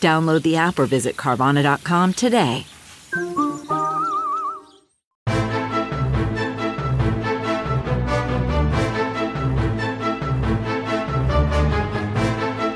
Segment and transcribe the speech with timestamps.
[0.00, 2.66] Download the app or visit Carvana.com today.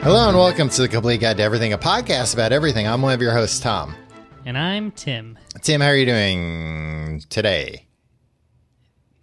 [0.04, 2.86] Hello and welcome to the Complete Guide to Everything, a podcast about everything.
[2.86, 3.94] I'm one of your hosts, Tom.
[4.44, 5.38] And I'm Tim.
[5.62, 7.86] Tim, how are you doing today?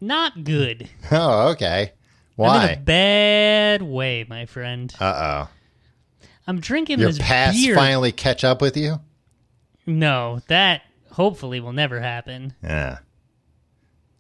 [0.02, 0.90] Not good.
[1.12, 1.92] Oh, okay.
[2.40, 2.68] I'm in Why?
[2.72, 4.92] a bad way, my friend.
[5.00, 5.46] Uh
[6.52, 7.00] I'm drinking.
[7.00, 7.76] Your this past beer.
[7.76, 9.00] finally catch up with you?
[9.86, 12.54] No, that hopefully will never happen.
[12.62, 13.00] Yeah.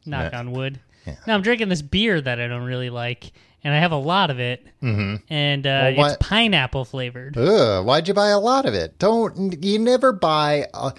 [0.05, 0.39] Knock Yeah.
[0.39, 0.79] on wood.
[1.27, 3.31] No, I'm drinking this beer that I don't really like,
[3.63, 4.65] and I have a lot of it.
[4.81, 5.15] Mm-hmm.
[5.33, 7.37] And uh, Well, what- it's pineapple flavored.
[7.37, 8.97] Ugh, why'd you buy a lot of it?
[8.99, 10.93] Don't you never buy a,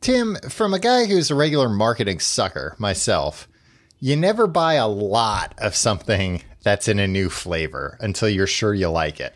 [0.00, 3.48] Tim from a guy who's a regular marketing sucker myself.
[3.98, 8.74] You never buy a lot of something that's in a new flavor until you're sure
[8.74, 9.34] you like it.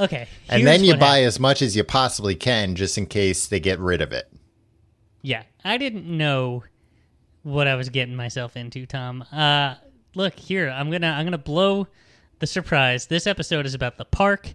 [0.00, 0.26] Okay.
[0.48, 1.26] And then you buy happened.
[1.26, 4.30] as much as you possibly can just in case they get rid of it.
[5.22, 6.64] Yeah, I didn't know
[7.42, 9.24] what I was getting myself into, Tom.
[9.32, 9.76] Uh,
[10.14, 11.86] look here, I'm gonna I'm gonna blow
[12.40, 13.06] the surprise.
[13.06, 14.52] This episode is about the park,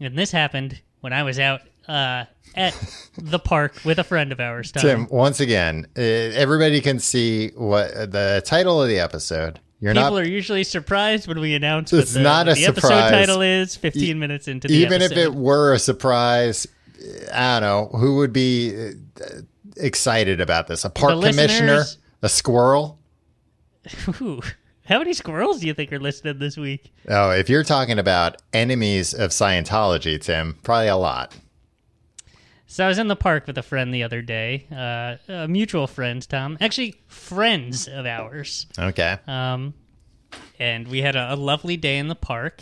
[0.00, 2.74] and this happened when I was out uh, at
[3.18, 4.72] the park with a friend of ours.
[4.72, 4.82] Tom.
[4.82, 9.60] Tim, once again, uh, everybody can see what the title of the episode.
[9.80, 12.88] You're People not are usually surprised when we announce It's the, not a the episode
[12.88, 13.76] title is.
[13.76, 16.66] Fifteen minutes into the even if it were a surprise.
[17.32, 18.74] I don't know who would be
[19.20, 19.24] uh,
[19.76, 20.84] excited about this.
[20.84, 21.84] A park The commissioner,
[22.22, 22.98] a squirrel.
[24.20, 24.40] Ooh,
[24.86, 26.92] how many squirrels do you think are listening this week?
[27.08, 31.36] Oh, if you're talking about enemies of Scientology, Tim, probably a lot.
[32.70, 35.86] So I was in the park with a friend the other day, uh, a mutual
[35.86, 36.58] friend, Tom.
[36.60, 38.66] Actually, friends of ours.
[38.78, 39.16] Okay.
[39.26, 39.72] Um,
[40.58, 42.60] and we had a, a lovely day in the park.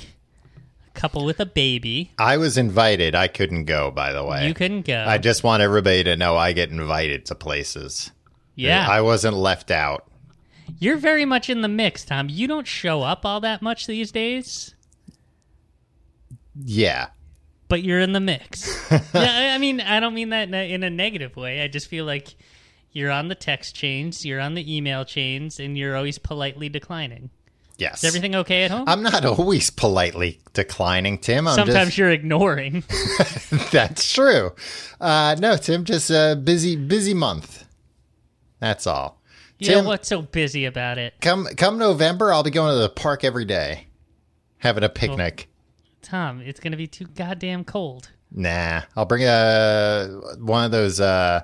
[0.87, 2.13] A couple with a baby.
[2.19, 3.17] I was invited.
[3.17, 4.47] I couldn't go, by the way.
[4.47, 5.05] You couldn't go.
[5.07, 8.13] I just want everybody to know I get invited to places.
[8.55, 10.07] yeah, I wasn't left out.
[10.79, 12.29] you're very much in the mix, Tom.
[12.31, 14.73] You don't show up all that much these days,
[16.55, 17.09] Yeah.
[17.69, 18.91] But you're in the mix.
[18.91, 21.63] yeah, I- mean, I don't mean that in a, negative way.
[21.63, 22.35] I just feel like
[22.93, 27.31] you're on the text chains, you're on the email chains, and you're always politely declining.
[27.79, 27.99] Yes.
[27.99, 28.85] Is everything okay at home?
[28.89, 31.47] I'm not always politely declining, Tim.
[31.47, 32.85] I'm Sometimes just, you're ignoring.
[33.71, 34.53] that's true.
[34.99, 37.67] Uh, no, Tim, just a busy, busy month.
[38.61, 39.21] That's all.
[39.59, 41.15] yeah, Tim, what's so busy about it?
[41.21, 43.89] come come November, I'll be going to the park every day,
[44.59, 45.51] having a picnic.
[46.07, 48.11] Tom, it's going to be too goddamn cold.
[48.31, 51.41] Nah, I'll bring a one of those uh,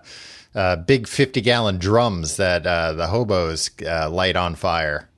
[0.54, 5.08] uh, big fifty gallon drums that uh, the hobos uh, light on fire.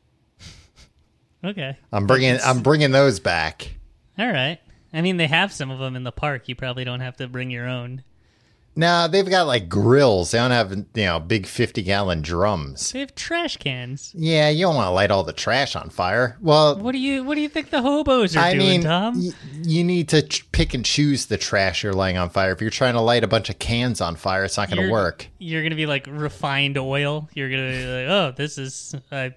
[1.44, 1.76] Okay.
[1.92, 3.74] I'm bringing I'm bringing those back.
[4.18, 4.58] All right.
[4.94, 6.48] I mean, they have some of them in the park.
[6.48, 8.02] You probably don't have to bring your own.
[8.76, 10.32] Now they've got like grills.
[10.32, 12.90] They don't have you know big fifty gallon drums.
[12.92, 14.12] They have trash cans.
[14.16, 16.36] Yeah, you don't want to light all the trash on fire.
[16.40, 19.22] Well, What do you What do you think the hobos are I doing, mean, Tom?
[19.22, 19.30] y-
[19.62, 22.52] you need to ch- pick and choose the trash you're laying on fire.
[22.52, 24.90] If you're trying to light a bunch of cans on fire, it's not going to
[24.90, 25.28] work.
[25.38, 27.28] You're gonna be like refined oil.
[27.34, 29.34] You're gonna be like, oh, this is I.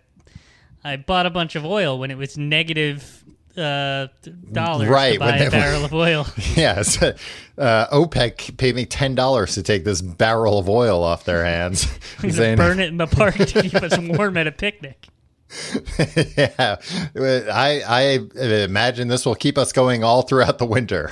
[0.84, 3.17] I bought a bunch of oil when it was negative
[3.58, 4.08] uh,
[4.52, 6.28] dollars Right, to buy a barrel of oil.
[6.56, 7.14] Yes, uh,
[7.58, 11.88] OPEC paid me ten dollars to take this barrel of oil off their hands.
[12.24, 15.08] I'm gonna burn it in the park to keep us warm at a picnic.
[16.38, 16.78] yeah,
[17.16, 21.12] I I imagine this will keep us going all throughout the winter.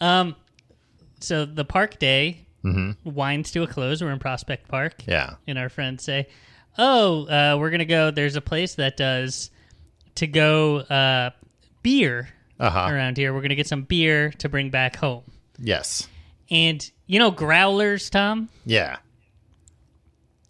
[0.00, 0.36] Um,
[1.20, 2.46] so the park day
[3.04, 4.02] winds to a close.
[4.02, 4.98] We're in Prospect Park.
[4.98, 5.10] Mm-hmm.
[5.10, 5.34] Yeah.
[5.46, 6.28] And our friends say,
[6.78, 8.10] "Oh, uh, we're gonna go.
[8.10, 9.50] There's a place that does
[10.18, 11.30] to go uh,
[11.82, 12.28] beer
[12.60, 12.88] Uh huh.
[12.92, 13.32] around here.
[13.34, 15.22] We're gonna get some beer to bring back home."
[15.58, 16.06] Yes.
[16.50, 18.48] And you know growlers, Tom.
[18.64, 18.96] Yeah.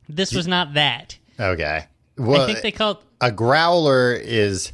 [0.09, 1.19] This was not that.
[1.39, 1.85] Okay.
[2.17, 2.99] Well, I think they called.
[3.21, 4.73] a growler is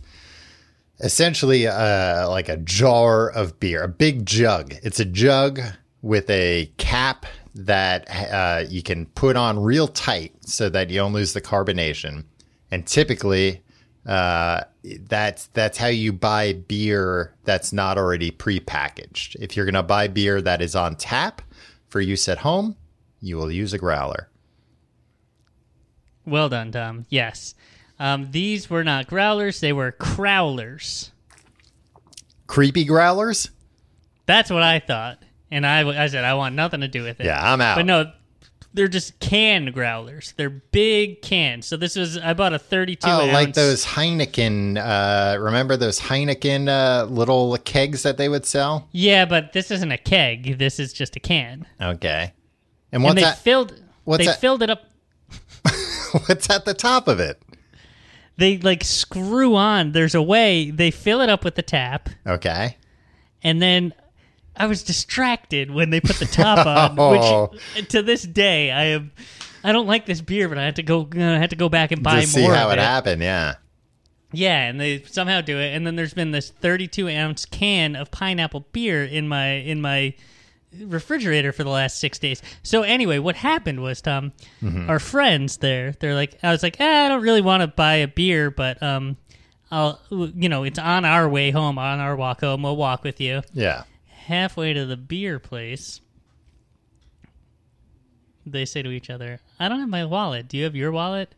[1.00, 4.74] essentially uh, like a jar of beer, a big jug.
[4.82, 5.60] It's a jug
[6.02, 7.26] with a cap
[7.56, 12.24] that uh, you can put on real tight so that you don't lose the carbonation.
[12.70, 13.62] And typically,
[14.06, 14.64] uh,
[15.00, 19.36] that's that's how you buy beer that's not already prepackaged.
[19.36, 21.40] If you're going to buy beer that is on tap
[21.88, 22.76] For use at home,
[23.20, 24.28] you will use a growler.
[26.26, 27.06] Well done, Tom.
[27.08, 27.54] Yes.
[27.98, 31.10] Um, these were not growlers, they were crowlers.
[32.46, 33.50] Creepy growlers?
[34.26, 35.22] That's what I thought.
[35.50, 37.26] And I, I said, I want nothing to do with it.
[37.26, 37.76] Yeah, I'm out.
[37.76, 38.12] But no,
[38.74, 40.34] they're just canned growlers.
[40.36, 41.66] They're big cans.
[41.66, 43.32] So this was, I bought a 32 Oh, ounce.
[43.32, 44.76] like those Heineken.
[44.76, 48.88] Uh, remember those Heineken uh, little kegs that they would sell?
[48.92, 50.58] Yeah, but this isn't a keg.
[50.58, 51.66] This is just a can.
[51.80, 52.32] Okay.
[52.92, 53.38] And and they that?
[53.38, 54.84] filled, what's they that- filled it up.
[56.26, 57.40] what's at the top of it?
[58.36, 59.92] They like screw on.
[59.92, 62.08] There's a way they fill it up with the tap.
[62.26, 62.76] Okay.
[63.42, 63.94] and then
[64.56, 67.50] I was distracted when they put the top on, Oh.
[67.76, 69.12] which to this day I am.
[69.64, 71.08] I don't like this beer, but I had to go.
[71.14, 72.80] I had to go back and buy to see more how it it.
[72.80, 73.22] happened.
[73.22, 73.54] Yeah.
[74.32, 75.74] Yeah, and they somehow do it.
[75.76, 80.14] And then there's been this 32 ounce can of pineapple beer in my in my
[80.80, 82.42] refrigerator for the last six days.
[82.62, 84.90] So anyway, what happened was Tom, Mm-hmm.
[84.90, 87.94] our friends there, they're like, I was like, eh, I don't really want to buy
[87.96, 89.16] a beer, but um,
[89.70, 93.20] I'll you know it's on our way home, on our walk home, we'll walk with
[93.20, 93.84] you Yeah.
[94.26, 96.00] Halfway to the beer place,
[98.46, 100.48] they say to each other, I don't have my wallet.
[100.48, 101.34] Do you have your wallet?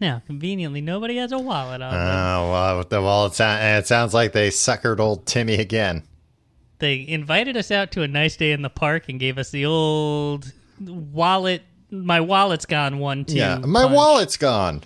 [0.00, 2.16] No, conveniently, nobody has a wallet on them.
[2.16, 6.02] Oh well, the- well, it, it sounds like they suckered old Timmy again.
[6.80, 9.64] They invited us out to a nice day in the park and gave us the
[9.66, 11.62] old wallet.
[11.90, 13.36] My wallet's gone one, two.
[13.36, 13.94] Yeah, my punch.
[13.94, 14.82] wallet's gone.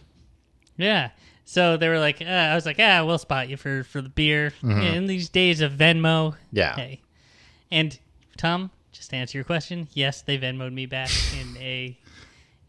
[0.76, 1.10] Yeah.
[1.46, 4.10] So they were like, uh, I was like, ah, we'll spot you for, for the
[4.10, 4.52] beer.
[4.62, 6.32] In these days of Venmo.
[6.32, 6.36] Mm-hmm.
[6.52, 6.76] Yeah.
[6.76, 7.00] Hey.
[7.70, 7.98] And
[8.36, 11.10] Tom, just to answer your question, yes, they Venmoed me back
[11.40, 11.98] in a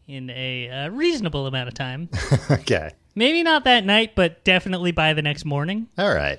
[0.06, 2.08] in a uh, reasonable amount of time.
[2.50, 2.90] okay.
[3.14, 5.88] Maybe not that night, but definitely by the next morning.
[5.96, 6.38] All right.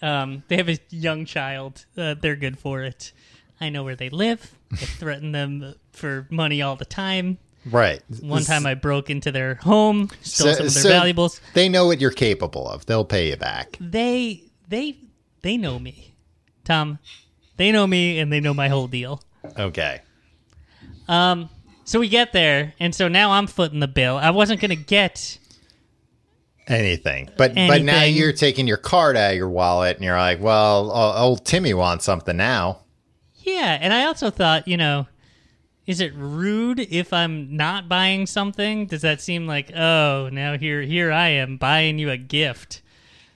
[0.00, 1.86] Um, they have a young child.
[1.96, 3.12] Uh, they're good for it.
[3.60, 4.58] I know where they live.
[4.72, 7.38] I threaten them for money all the time.
[7.64, 8.02] Right.
[8.20, 11.40] One time I broke into their home, stole So- some of their so valuables.
[11.54, 12.86] They know what you're capable of.
[12.86, 13.76] They'll pay you back.
[13.80, 14.96] They they
[15.42, 16.11] they know me.
[16.64, 16.98] Tom,
[17.56, 19.22] they know me and they know my whole deal.
[19.58, 20.00] Okay.
[21.08, 21.48] Um
[21.84, 24.16] so we get there and so now I'm footing the bill.
[24.16, 25.38] I wasn't going to get
[26.68, 27.26] Anything.
[27.36, 28.14] But but now Anything.
[28.14, 31.74] you're taking your card out of your wallet and you're like, well, o- old Timmy
[31.74, 32.78] wants something now.
[33.38, 35.08] Yeah, and I also thought, you know,
[35.86, 38.86] is it rude if I'm not buying something?
[38.86, 42.80] Does that seem like, oh, now here here I am buying you a gift?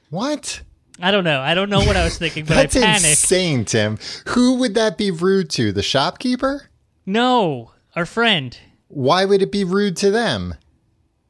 [0.08, 0.62] What?
[1.00, 1.40] I don't know.
[1.40, 3.04] I don't know what I was thinking, but I That's panicked.
[3.04, 3.98] insane, Tim.
[4.28, 5.72] Who would that be rude to?
[5.72, 6.70] The shopkeeper?
[7.04, 8.58] No, our friend.
[8.88, 10.54] Why would it be rude to them?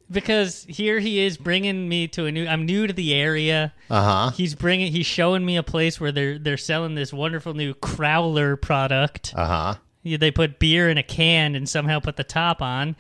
[0.09, 2.47] Because here he is bringing me to a new.
[2.47, 3.73] I'm new to the area.
[3.91, 4.31] Uh huh.
[4.31, 4.93] He's bringing.
[4.93, 9.33] He's showing me a place where they're they're selling this wonderful new Crowler product.
[9.37, 9.75] Uh huh.
[10.05, 12.95] They put beer in a can and somehow put the top on,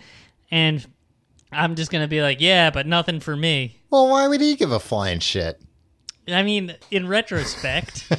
[0.50, 0.84] and
[1.52, 3.78] I'm just gonna be like, yeah, but nothing for me.
[3.90, 5.62] Well, why would he give a flying shit?
[6.28, 8.11] I mean, in retrospect,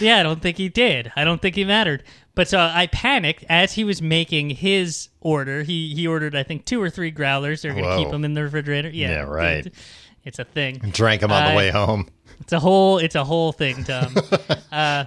[0.00, 1.10] yeah, I don't think he did.
[1.16, 2.02] I don't think he mattered.
[2.34, 5.62] But so I panicked as he was making his order.
[5.62, 7.62] He he ordered, I think, two or three growlers.
[7.62, 8.88] They're going to keep them in the refrigerator.
[8.90, 9.66] Yeah, Yeah, right.
[9.66, 9.74] it-
[10.22, 10.76] it's a thing.
[10.90, 12.06] Drank them on I- the way home.
[12.40, 12.98] It's a whole.
[12.98, 14.14] It's a whole thing, Tom.
[14.72, 15.04] uh,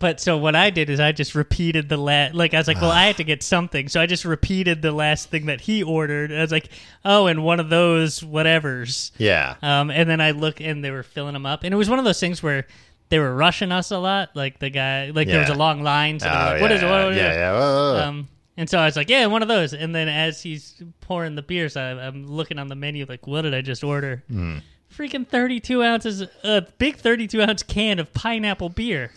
[0.00, 2.34] but so what I did is I just repeated the last.
[2.34, 4.90] Like I was like, well, I had to get something, so I just repeated the
[4.92, 6.32] last thing that he ordered.
[6.32, 6.70] I was like,
[7.04, 9.12] oh, and one of those whatevers.
[9.18, 9.54] Yeah.
[9.62, 11.98] Um, and then I look and they were filling them up, and it was one
[12.00, 12.66] of those things where
[13.10, 14.30] they were rushing us a lot.
[14.34, 16.18] Like the guy, like there was a long line.
[16.18, 16.86] So Oh, like, what yeah, is it?
[16.86, 18.04] What, what yeah, yeah.
[18.06, 19.74] Um, and so I was like, yeah, one of those.
[19.74, 23.42] And then as he's pouring the beers, I, I'm looking on the menu like, what
[23.42, 24.22] did I just order?
[24.28, 24.58] Hmm.
[24.94, 29.10] Freaking 32 ounces, a big 32 ounce can of pineapple beer.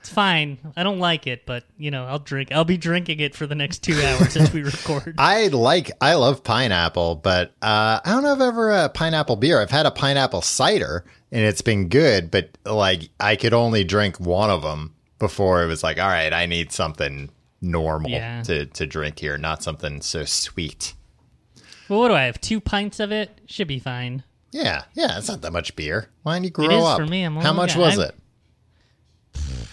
[0.00, 0.58] It's fine.
[0.76, 2.52] I don't like it, but you know, I'll drink.
[2.52, 5.16] I'll be drinking it for the next two hours as we record.
[5.18, 9.34] I like, I love pineapple, but uh, I don't know if I've ever had pineapple
[9.34, 9.60] beer.
[9.60, 14.20] I've had a pineapple cider and it's been good, but like I could only drink
[14.20, 17.30] one of them before it was like, all right, I need something
[17.60, 18.44] normal Yeah.
[18.44, 20.94] to, to drink here, not something so sweet.
[21.88, 22.40] well, what do I have?
[22.40, 24.22] Two pints of it should be fine.
[24.56, 26.08] Yeah, yeah, it's not that much beer.
[26.22, 26.98] Why didn't you grow It is up?
[26.98, 27.22] for me.
[27.24, 27.80] I'm How much guy.
[27.80, 28.14] was I'm- it?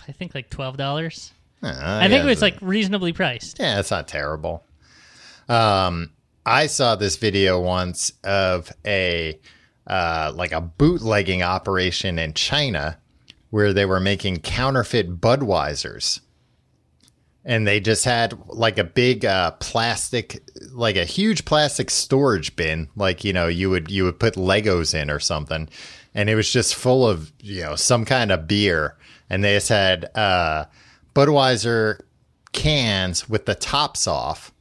[0.08, 1.32] I think like twelve dollars.
[1.62, 3.60] Uh, I think it was like reasonably priced.
[3.60, 4.66] Yeah, it's not terrible.
[5.48, 6.12] Um,
[6.46, 9.40] I saw this video once of a
[9.88, 12.98] uh, like a bootlegging operation in China
[13.52, 16.20] where they were making counterfeit Budweisers.
[17.46, 22.90] And they just had like a big uh, plastic, like a huge plastic storage bin,
[22.96, 25.68] like you know you would you would put Legos in or something,
[26.14, 28.96] and it was just full of you know some kind of beer,
[29.30, 30.66] and they just had uh,
[31.14, 32.00] Budweiser
[32.54, 34.52] cans with the tops off.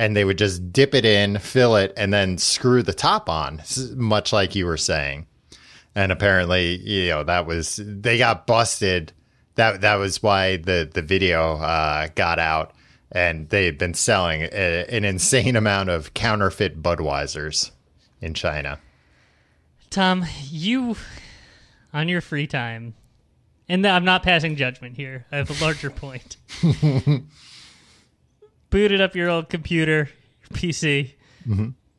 [0.00, 3.60] And they would just dip it in, fill it, and then screw the top on,
[3.96, 5.26] much like you were saying
[5.98, 9.12] and apparently you know that was they got busted
[9.58, 12.72] that that was why the the video uh, got out
[13.12, 17.70] and they had been selling a, an insane amount of counterfeit budweisers
[18.20, 18.80] in china
[19.90, 20.96] Tom, you
[21.92, 22.94] on your free time,
[23.68, 25.24] and I'm not passing judgment here.
[25.32, 26.36] I have a larger point.
[28.70, 30.10] Booted up your old computer,
[30.52, 31.12] PC,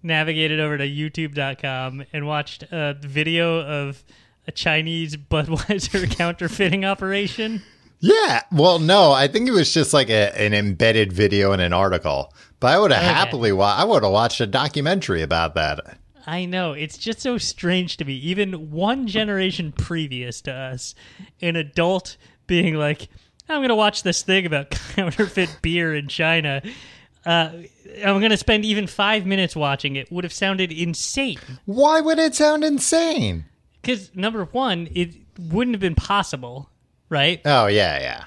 [0.04, 4.04] navigated over to YouTube.com, and watched a video of
[4.50, 7.62] a Chinese Budweiser counterfeiting operation.
[8.00, 11.72] yeah well no i think it was just like a, an embedded video in an
[11.74, 13.14] article but i would have Okay.
[13.14, 16.74] happily wa- i would have watched a documentary about that I know.
[16.74, 18.14] It's just so strange to me.
[18.14, 20.94] Even one generation previous to us,
[21.42, 23.08] an adult being like,
[23.48, 26.62] I'm going to watch this thing about counterfeit beer in China.
[27.26, 27.50] Uh,
[28.06, 31.40] I'm going to spend even five minutes watching it would have sounded insane.
[31.66, 33.46] why would it sound insane
[33.82, 36.70] Because, number one, it wouldn't have been possible,
[37.10, 37.42] right?
[37.46, 38.24] oh yeah yeah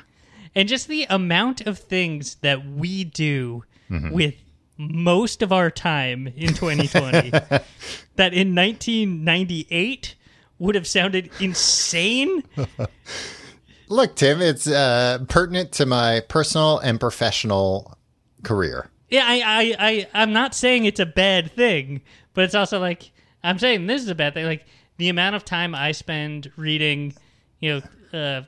[0.54, 4.34] And just the amount of things that we do with
[4.78, 10.14] most of our time in 2020 that in 1998
[10.58, 12.42] would have sounded insane.
[13.88, 17.98] look tim it's uh, pertinent to my personal and professional
[18.42, 22.00] career Yeah, I, I, I, I'm not saying it's a bad thing,
[22.32, 23.10] but it's also like
[23.44, 24.46] I'm saying this is a bad thing.
[24.46, 24.64] Like
[24.98, 27.14] the amount of time I spend reading,
[27.60, 27.82] you
[28.12, 28.42] know, uh,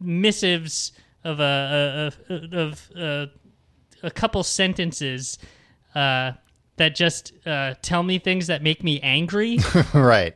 [0.00, 0.92] missives
[1.24, 3.26] of a, a, a of uh,
[4.02, 5.38] a couple sentences
[5.94, 6.32] uh,
[6.76, 9.58] that just uh, tell me things that make me angry,
[9.94, 10.34] right.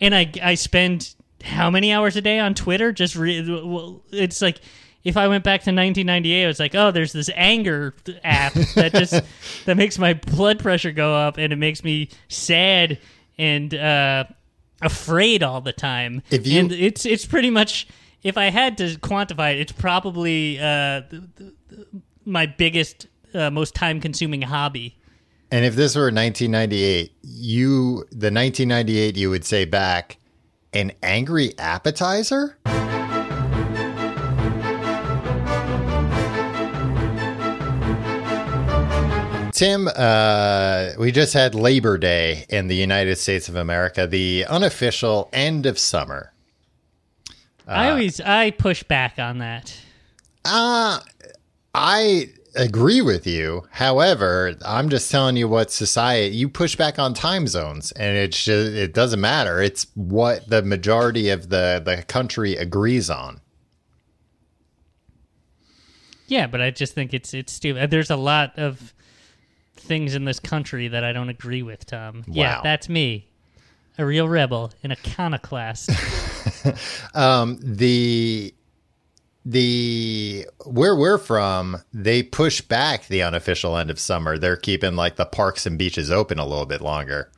[0.00, 2.92] And I I spend how many hours a day on Twitter?
[2.92, 4.60] Just re- well, it's like
[5.04, 7.92] if I went back to 1998 I was like oh there's this anger
[8.22, 9.20] app that just
[9.66, 12.98] that makes my blood pressure go up and it makes me sad.
[13.38, 14.24] And uh,
[14.82, 17.86] afraid all the time If you- and it's it's pretty much
[18.22, 21.86] if I had to quantify it it's probably uh, th- th- th-
[22.24, 24.96] my biggest uh, most time consuming hobby
[25.50, 30.18] And if this were 1998, you the 1998 you would say back
[30.72, 32.56] an angry appetizer?
[39.52, 45.28] Tim, uh, we just had Labor Day in the United States of America, the unofficial
[45.32, 46.32] end of summer.
[47.66, 49.78] I always I push back on that
[50.44, 50.98] Uh,
[51.74, 53.66] I agree with you.
[53.70, 58.42] However, I'm just telling you what society you push back on time zones, and it's
[58.42, 59.60] just it doesn't matter.
[59.60, 63.40] It's what the majority of the the country agrees on.
[66.26, 67.90] Yeah, but I just think it's it's stupid.
[67.90, 68.92] There's a lot of
[69.82, 72.24] things in this country that I don't agree with, Tom.
[72.26, 73.26] Yeah, that's me.
[73.98, 75.90] A real rebel, in an iconoclast.
[77.14, 78.54] Um, the
[79.44, 84.38] the where we're from, they push back the unofficial end of summer.
[84.38, 87.30] They're keeping like the parks and beaches open a little bit longer.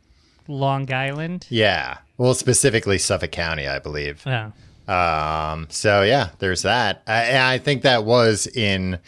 [0.46, 1.46] Long Island.
[1.48, 4.26] Yeah, well, specifically Suffolk County, I believe.
[4.26, 4.52] Oh.
[4.92, 7.02] Um, so yeah, there's that.
[7.06, 8.98] I, I think that was in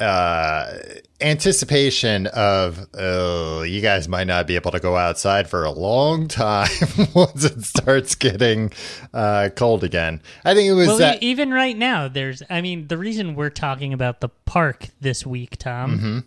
[0.00, 0.78] uh,
[1.20, 6.26] anticipation of, oh, you guys might not be able to go outside for a long
[6.28, 6.68] time
[7.14, 8.72] once it starts getting
[9.12, 10.22] uh, cold again.
[10.44, 11.22] I think it was Well, that.
[11.22, 12.42] even right now, there's.
[12.48, 16.18] I mean, the reason we're talking about the park this week, Tom, Mm-hmm.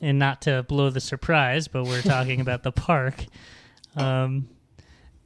[0.00, 3.24] and not to blow the surprise, but we're talking about the park.
[3.96, 4.48] Um,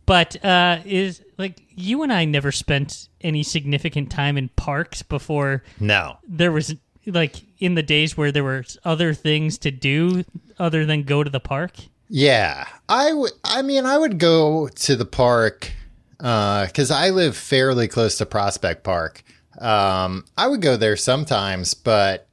[0.07, 5.63] but uh, is like you and I never spent any significant time in parks before
[5.79, 6.17] no.
[6.27, 6.75] there was
[7.07, 10.25] like in the days where there were other things to do
[10.59, 11.73] other than go to the park.
[12.09, 13.33] Yeah, I would.
[13.45, 15.73] I mean, I would go to the park
[16.19, 19.25] because I live fairly close to Prospect Park.
[19.59, 22.29] Um, I would go there sometimes, but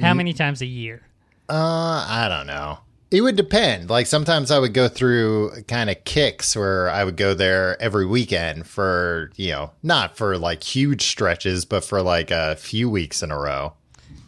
[0.00, 1.02] How many times a year?
[1.48, 2.78] Uh, I don't know.
[3.10, 3.90] It would depend.
[3.90, 8.06] Like sometimes I would go through kind of kicks where I would go there every
[8.06, 13.22] weekend for, you know, not for like huge stretches, but for like a few weeks
[13.22, 13.74] in a row.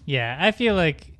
[0.06, 1.12] Yeah, I feel like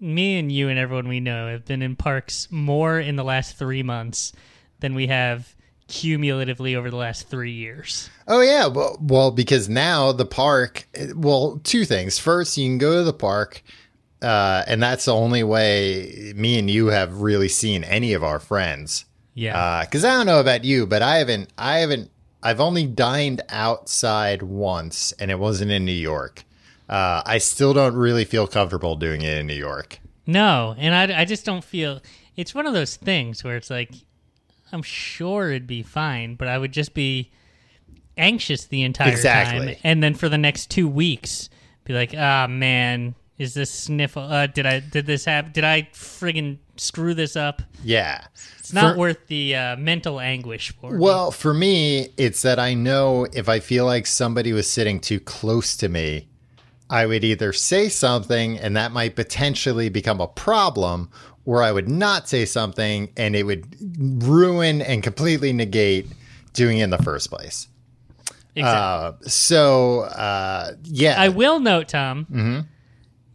[0.00, 3.56] me and you and everyone we know have been in parks more in the last
[3.56, 4.32] three months
[4.80, 5.54] than we have
[5.86, 8.10] cumulatively over the last three years.
[8.26, 12.18] Oh yeah, well, well because now the park, well, two things.
[12.18, 13.62] First, you can go to the park
[14.24, 18.40] uh, and that's the only way me and you have really seen any of our
[18.40, 19.04] friends.
[19.34, 19.84] Yeah.
[19.84, 21.50] Because I don't know about you, but I haven't.
[21.58, 22.10] I haven't.
[22.42, 26.44] I've only dined outside once, and it wasn't in New York.
[26.88, 29.98] Uh, I still don't really feel comfortable doing it in New York.
[30.26, 32.00] No, and I, I just don't feel
[32.36, 33.90] it's one of those things where it's like
[34.72, 37.30] I'm sure it'd be fine, but I would just be
[38.16, 39.66] anxious the entire Exactly.
[39.74, 41.48] time, and then for the next two weeks,
[41.84, 44.22] be like, ah man, is this sniffle?
[44.22, 45.52] Uh, did I did this have?
[45.52, 47.62] Did I friggin' screw this up?
[47.82, 48.24] Yeah,
[48.58, 50.92] It's not For- worth the uh, mental anguish for.
[50.92, 50.98] me.
[50.98, 55.20] Well, for me, it's that I know if I feel like somebody was sitting too
[55.20, 56.28] close to me,
[56.94, 61.10] I would either say something and that might potentially become a problem,
[61.44, 63.66] or I would not say something and it would
[64.22, 66.06] ruin and completely negate
[66.52, 67.66] doing it in the first place.
[68.54, 69.26] exactly.
[69.26, 71.16] Uh, so, uh, yeah.
[71.18, 72.26] I will note, Tom.
[72.30, 72.60] Mm-hmm.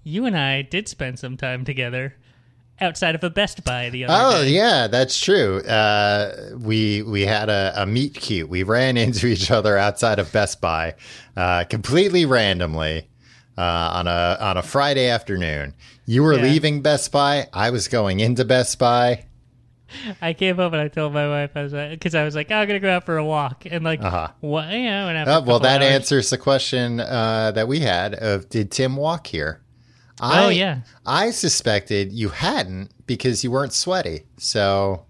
[0.05, 2.15] You and I did spend some time together
[2.79, 4.37] outside of a Best Buy the other day.
[4.39, 4.51] Oh day.
[4.51, 5.59] yeah, that's true.
[5.63, 8.47] Uh, we we had a, a meet cute.
[8.47, 10.95] We ran into each other outside of Best Buy,
[11.35, 13.09] uh, completely randomly
[13.59, 15.73] uh, on a on a Friday afternoon.
[16.05, 16.43] You were Yeah.
[16.43, 17.47] leaving Best Buy.
[17.53, 19.25] I was going into Best Buy.
[20.21, 22.55] I came home and I told my wife I was because I was like, oh,
[22.55, 24.27] I'm gonna go out for a walk and like, Uh-huh.
[24.39, 24.71] what?
[24.71, 28.47] You know, and Oh, well, that hours- answers the question uh, that we had of
[28.49, 29.61] did Tim walk here?
[30.21, 30.81] I, Oh, yeah.
[31.05, 34.25] I suspected you hadn't because you weren't sweaty.
[34.37, 35.05] So,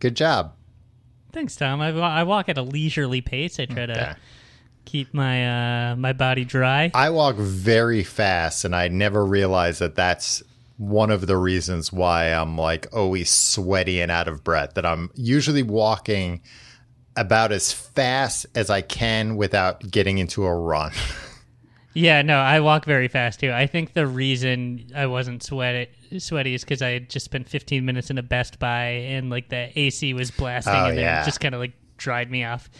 [0.00, 0.54] good job.
[1.32, 1.80] Thanks, Tom.
[1.80, 3.58] I, I walk at a leisurely pace.
[3.60, 4.12] I try to Okay.
[4.84, 6.90] Keep my uh, my body dry.
[6.94, 10.42] I walk very fast, and I never realize that that's
[10.78, 14.74] one of the reasons why I'm like always sweaty and out of breath.
[14.74, 16.40] That I'm usually walking
[17.16, 20.92] about as fast as I can without getting into a run.
[21.94, 23.52] Yeah, no, I walk very fast too.
[23.52, 27.84] I think the reason I wasn't sweaty sweaty is because I had just spent 15
[27.84, 31.20] minutes in a Best Buy and like the AC was blasting Oh, and then yeah.
[31.20, 32.70] it just kind of like dried me off.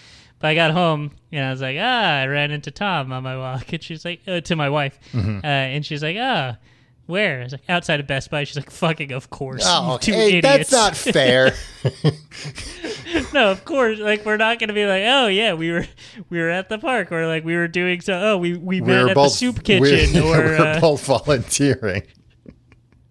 [0.42, 3.36] But I got home and I was like, ah, I ran into Tom on my
[3.38, 5.38] walk, and she's like, uh, to my wife, Mm-hmm.
[5.38, 6.58] uh, and she's like, ah.
[7.06, 7.40] Where?
[7.40, 8.44] I was like, outside of Best Buy.
[8.44, 9.64] She's like, fucking, of course.
[9.66, 10.70] Oh, two hey, idiots.
[10.70, 11.52] that's not fair.
[13.34, 13.98] no, of course.
[13.98, 15.84] Like, we're not going to be like, oh, yeah, we were
[16.30, 18.14] we were at the park, or like we were doing so.
[18.14, 21.04] Oh, we, we we met at both the soup kitchen, we or were uh, both
[21.04, 22.04] volunteering.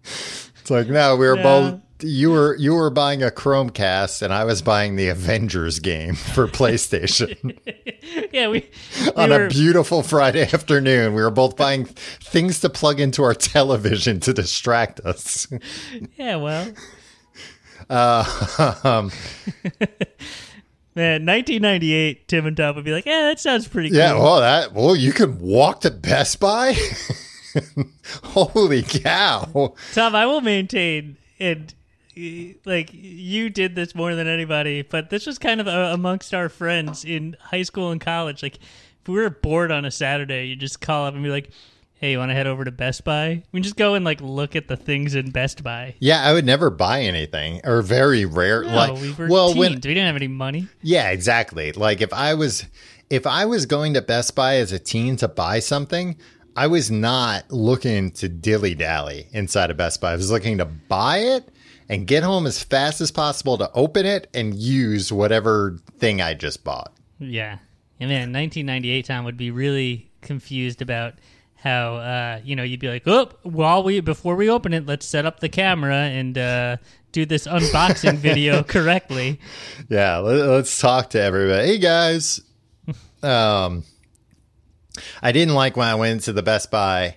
[0.04, 1.80] It's like no, we were both.
[2.02, 6.46] You were you were buying a Chromecast, and I was buying the Avengers game for
[6.48, 7.58] PlayStation.
[8.32, 8.68] yeah, we,
[9.00, 11.14] we on were, a beautiful Friday afternoon.
[11.14, 15.46] We were both buying things to plug into our television to distract us.
[16.16, 16.72] yeah, well,
[17.90, 18.24] Uh,
[18.84, 19.10] um,
[20.94, 23.98] man, 1998, Tim and Tom would be like, yeah, that sounds pretty cool.
[23.98, 26.74] yeah, well, that well, you can walk to Best Buy.
[28.24, 29.74] Holy cow!
[29.92, 31.74] Tom, I will maintain, and
[32.64, 36.48] like you did this more than anybody, but this was kind of uh, amongst our
[36.48, 38.42] friends in high school and college.
[38.42, 41.50] Like, if we were bored on a Saturday, you just call up and be like,
[41.94, 44.54] "Hey, you want to head over to Best Buy?" We just go and like look
[44.56, 45.94] at the things in Best Buy.
[46.00, 48.62] Yeah, I would never buy anything, or very rare.
[48.62, 49.58] No, like, we were well, teens.
[49.58, 50.68] when we didn't have any money.
[50.82, 51.72] Yeah, exactly.
[51.72, 52.66] Like if I was
[53.10, 56.16] if I was going to Best Buy as a teen to buy something,
[56.56, 60.12] I was not looking to dilly dally inside of Best Buy.
[60.12, 61.48] I was looking to buy it
[61.92, 66.32] and get home as fast as possible to open it and use whatever thing I
[66.32, 66.90] just bought.
[67.18, 67.58] Yeah.
[68.00, 71.16] And man, 1998 Tom would be really confused about
[71.56, 75.04] how uh, you know you'd be like, oh, while we before we open it, let's
[75.04, 76.78] set up the camera and uh,
[77.12, 79.38] do this unboxing video correctly.
[79.90, 81.66] Yeah, let, us talk to everybody.
[81.66, 82.40] Hey guys.
[83.22, 83.84] um
[85.22, 87.16] I didn't like when I went to the Best Buy.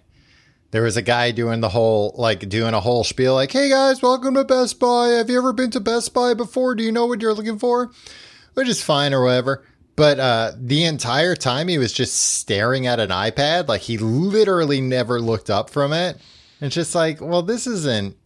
[0.76, 4.02] There was a guy doing the whole like doing a whole spiel like, "Hey guys,
[4.02, 5.08] welcome to Best Buy.
[5.08, 6.76] Have you ever been to Best Buy before?
[6.76, 7.92] Do you know what you're looking for?"
[8.56, 9.64] Which is fine or whatever.
[9.96, 14.82] But uh, the entire time he was just staring at an iPad, like he literally
[14.82, 16.18] never looked up from it.
[16.60, 18.18] And it's just like, well, this isn't.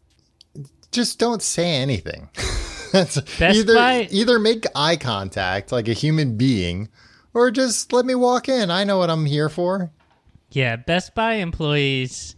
[0.91, 2.29] Just don't say anything.
[2.91, 6.89] That's Best either Buy- either make eye contact like a human being,
[7.31, 8.71] or just let me walk in.
[8.71, 9.91] I know what I'm here for.
[10.49, 12.35] Yeah, Best Buy employees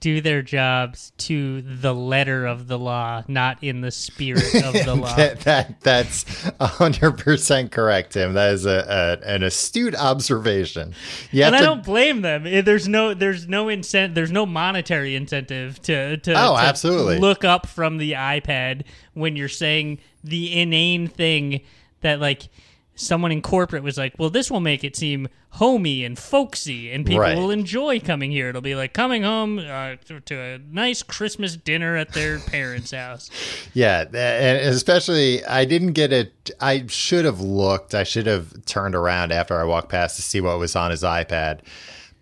[0.00, 4.94] do their jobs to the letter of the law, not in the spirit of the
[5.00, 5.16] law.
[5.16, 6.24] That, that that's
[6.60, 8.34] hundred percent correct, Tim.
[8.34, 10.94] That is a, a an astute observation.
[11.32, 12.46] You and I don't blame them.
[12.46, 17.18] Eh, There's no, there's no incentive there's no monetary incentive to, to, Oh, to absolutely.
[17.18, 18.82] look up from the iPad
[19.14, 21.62] when you're saying the inane thing
[22.02, 22.48] that like
[22.96, 27.06] someone in corporate was like, "Well, this will make it seem homey and folksy, and
[27.06, 27.36] people Right.
[27.36, 28.48] will enjoy coming here.
[28.48, 33.30] It'll be like coming home uh, to, a nice Christmas dinner at their parents' house."
[33.74, 36.50] Yeah, and especially I didn't get it.
[36.60, 37.94] I should have looked.
[37.94, 41.02] I should have turned around after I walked past to see what was on his
[41.02, 41.60] iPad.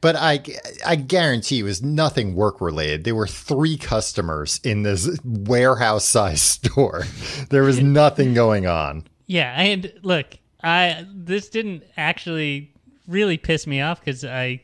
[0.01, 0.43] But I,
[0.85, 3.05] I guarantee it was nothing work related.
[3.05, 7.05] There were three customers in this warehouse sized store.
[7.49, 9.05] There was nothing going on.
[9.27, 10.27] Yeah, and look,
[10.65, 12.73] I this didn't actually
[13.07, 14.61] really piss me off because I,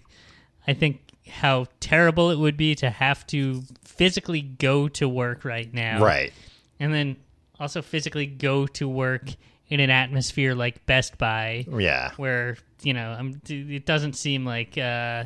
[0.66, 5.72] I think how terrible it would be to have to physically go to work right
[5.72, 6.32] now, Right.
[6.80, 7.16] and then
[7.58, 9.28] also physically go to work
[9.68, 12.12] in an atmosphere like Best Buy, Yeah.
[12.16, 15.24] where you know I'm, it doesn't seem like uh,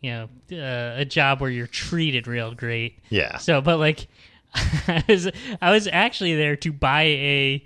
[0.00, 2.98] you know uh, a job where you're treated real great.
[3.10, 3.36] Yeah.
[3.36, 4.08] So, but like,
[4.54, 5.28] I was
[5.60, 7.64] I was actually there to buy a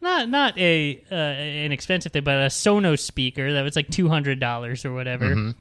[0.00, 4.08] not not a uh, an expensive thing, but a Sonos speaker that was like two
[4.08, 5.54] hundred dollars or whatever.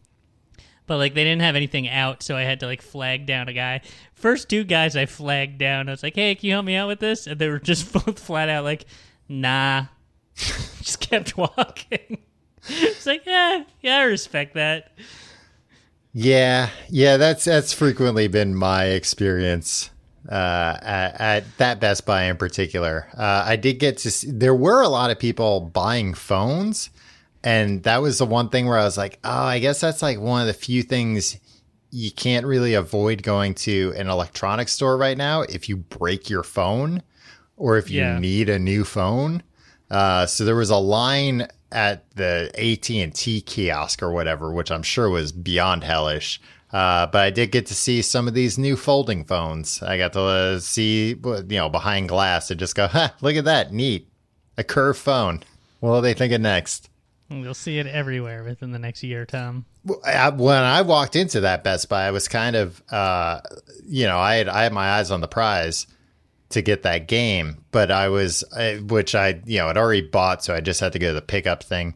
[0.85, 3.53] But like they didn't have anything out, so I had to like flag down a
[3.53, 3.81] guy.
[4.13, 5.89] First two guys I flagged down.
[5.89, 7.91] I was like, "Hey, can you help me out with this?" And they were just
[8.05, 8.85] both flat out like,
[9.27, 9.87] "Nah."
[10.37, 12.19] just kept walking.
[12.67, 14.91] it's like, yeah, yeah, I respect that.
[16.13, 19.89] Yeah, yeah, that's that's frequently been my experience
[20.29, 23.07] uh, at, at that Best Buy in particular.
[23.17, 26.89] Uh, I did get to see, there were a lot of people buying phones,
[27.43, 30.19] and that was the one thing where I was like, oh, I guess that's like
[30.19, 31.37] one of the few things
[31.91, 36.43] you can't really avoid going to an electronics store right now if you break your
[36.43, 37.01] phone
[37.55, 38.19] or if you Yeah.
[38.19, 39.41] need a new phone.
[39.89, 44.69] Uh, so there was a line at the AT and T kiosk or whatever, which
[44.69, 46.41] I'm sure was beyond hellish.
[46.77, 49.81] Uh, but I did get to see some of these new folding phones.
[49.81, 53.45] I got to uh, see, you know, behind glass and just go, huh, look at
[53.45, 54.07] that, neat,
[54.59, 55.41] a curved phone.
[55.79, 56.91] What are they thinking next?
[57.29, 59.65] You'll see it everywhere within the next year, Tom.
[59.85, 63.41] When I walked into that Best Buy, I was kind of, uh,
[63.83, 65.87] you know, I had I had my eyes on the prize
[66.49, 68.43] to get that game, but I was,
[68.83, 71.23] which I, you know, had already bought, so I just had to go to the
[71.23, 71.95] pickup thing.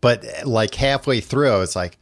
[0.00, 1.98] But like halfway through, I was like,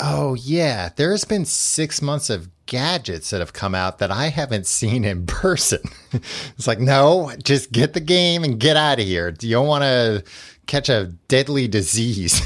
[0.00, 4.66] oh yeah, there's been six months of gadgets that have come out that I haven't
[4.66, 5.80] seen in person.
[6.12, 9.34] it's like, no, just get the game and get out of here.
[9.40, 10.24] You don't want to
[10.66, 12.42] catch a deadly disease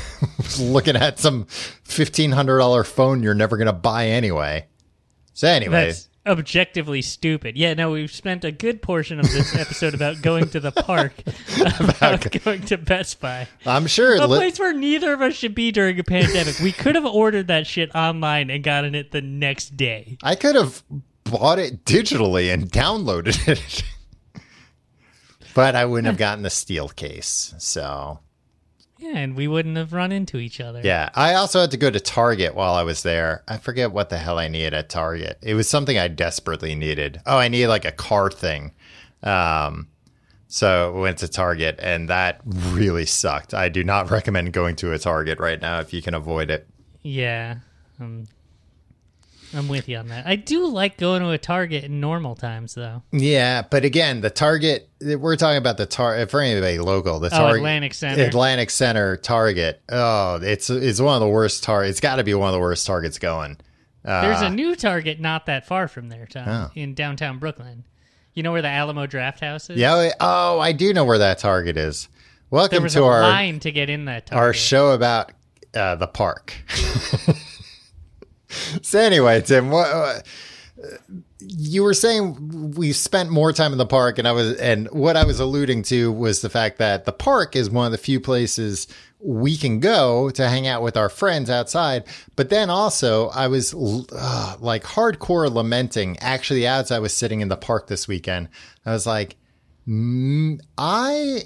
[0.61, 1.45] looking at some
[1.87, 4.67] $1,500 phone you're never going to buy anyway.
[5.35, 7.57] So, anyway, That's objectively stupid.
[7.57, 11.15] Yeah, no, we've spent a good portion of this episode about going to the park,
[11.81, 13.49] about going to Best Buy.
[13.67, 14.17] I'm sure.
[14.17, 16.59] A li- place where neither of us should be during a pandemic.
[16.61, 20.17] We could have ordered that shit online and gotten it the next day.
[20.23, 20.83] I could have
[21.25, 23.85] bought it digitally and downloaded it.
[25.55, 27.55] but I wouldn't have gotten the steel case.
[27.59, 28.21] So,
[29.03, 30.81] Yeah, and we wouldn't have run into each other.
[30.85, 31.11] yeah.
[31.17, 33.43] I also had to go to Target while I was there.
[33.49, 35.39] I forget what the hell I needed at Target.
[35.43, 37.21] It was something I desperately needed.
[37.27, 38.73] Oh, I needed like a car thing.
[39.25, 39.89] Um,
[40.47, 43.55] so went to Target and that really sucked.
[43.55, 46.69] I do not recommend going to a Target right now if you can avoid it.
[47.03, 47.57] Yeah.
[47.99, 48.29] Um,
[49.55, 50.27] I'm with you on that.
[50.27, 53.03] I do like going to a Target in normal times, though.
[53.13, 57.19] Yeah, but again, the Target we're talking about the Target for anybody local.
[57.21, 58.25] The Oh, Target Atlantic Center.
[58.25, 59.83] Atlantic Center Target.
[59.91, 61.85] Oh, it's it's one of the worst tar.
[61.85, 63.57] It's got to be one of the worst Targets going.
[64.05, 66.71] Uh, There's a new Target not that far from there, Tom, Oh.
[66.75, 67.85] in downtown Brooklyn.
[68.35, 69.77] You know where the Alamo Draft House is?
[69.77, 70.11] yeah.
[70.19, 72.09] Oh, I do know where that Target is.
[72.51, 74.43] Welcome to our line to get in that Target.
[74.43, 75.33] our show about
[75.75, 76.55] uh, the park.
[78.83, 80.21] so anyway, Tim, what, uh,
[81.39, 85.17] you were saying we spent more time in the park, and I was, and what
[85.17, 88.21] I was alluding to was the fact that the park is one of the few
[88.21, 88.87] places
[89.25, 92.05] we can go to hang out with our friends outside.
[92.35, 96.19] But then also, I was uh, like hardcore lamenting.
[96.19, 98.49] Actually, as I was sitting in the park this weekend,
[98.85, 99.37] I was like,
[99.87, 101.45] I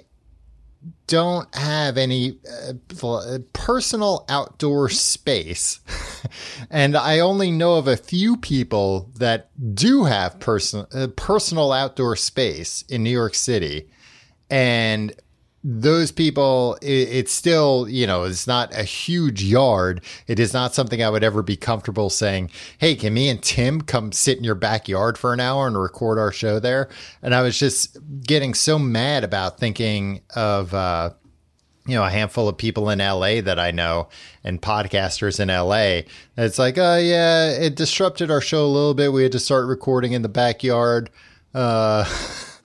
[1.07, 5.81] don't have any uh, personal outdoor space.
[6.71, 12.17] and I only know of a few people that do have person, uh, personal outdoor
[12.17, 13.89] space in New York City.
[14.51, 15.15] And
[15.69, 20.01] those people, it, it's still, you know, it's not a huge yard.
[20.29, 23.81] It is not something I would ever be comfortable saying, Hey, can me and Tim
[23.81, 26.89] come sit in your backyard for an hour and record our show there?
[27.21, 31.11] And I was just getting so mad about thinking of, uh,
[31.85, 34.09] you know, a handful of people in LA that I know
[34.45, 36.09] and podcasters in LA.
[36.37, 39.13] It's like, oh, yeah, it disrupted our show a little bit.
[39.13, 41.11] We had to start recording in the backyard.
[41.53, 42.05] Uh,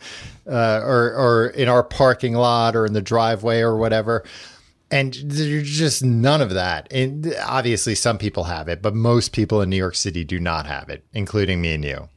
[0.52, 4.24] uh, or or in our parking lot or in the driveway or whatever.
[4.92, 6.92] And there's just none of that.
[6.92, 10.66] And obviously, some people have it, but most people in New York City do not
[10.66, 12.10] have it, including me and you.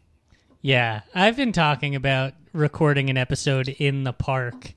[0.60, 4.72] Yeah, I've been talking about recording an episode in the park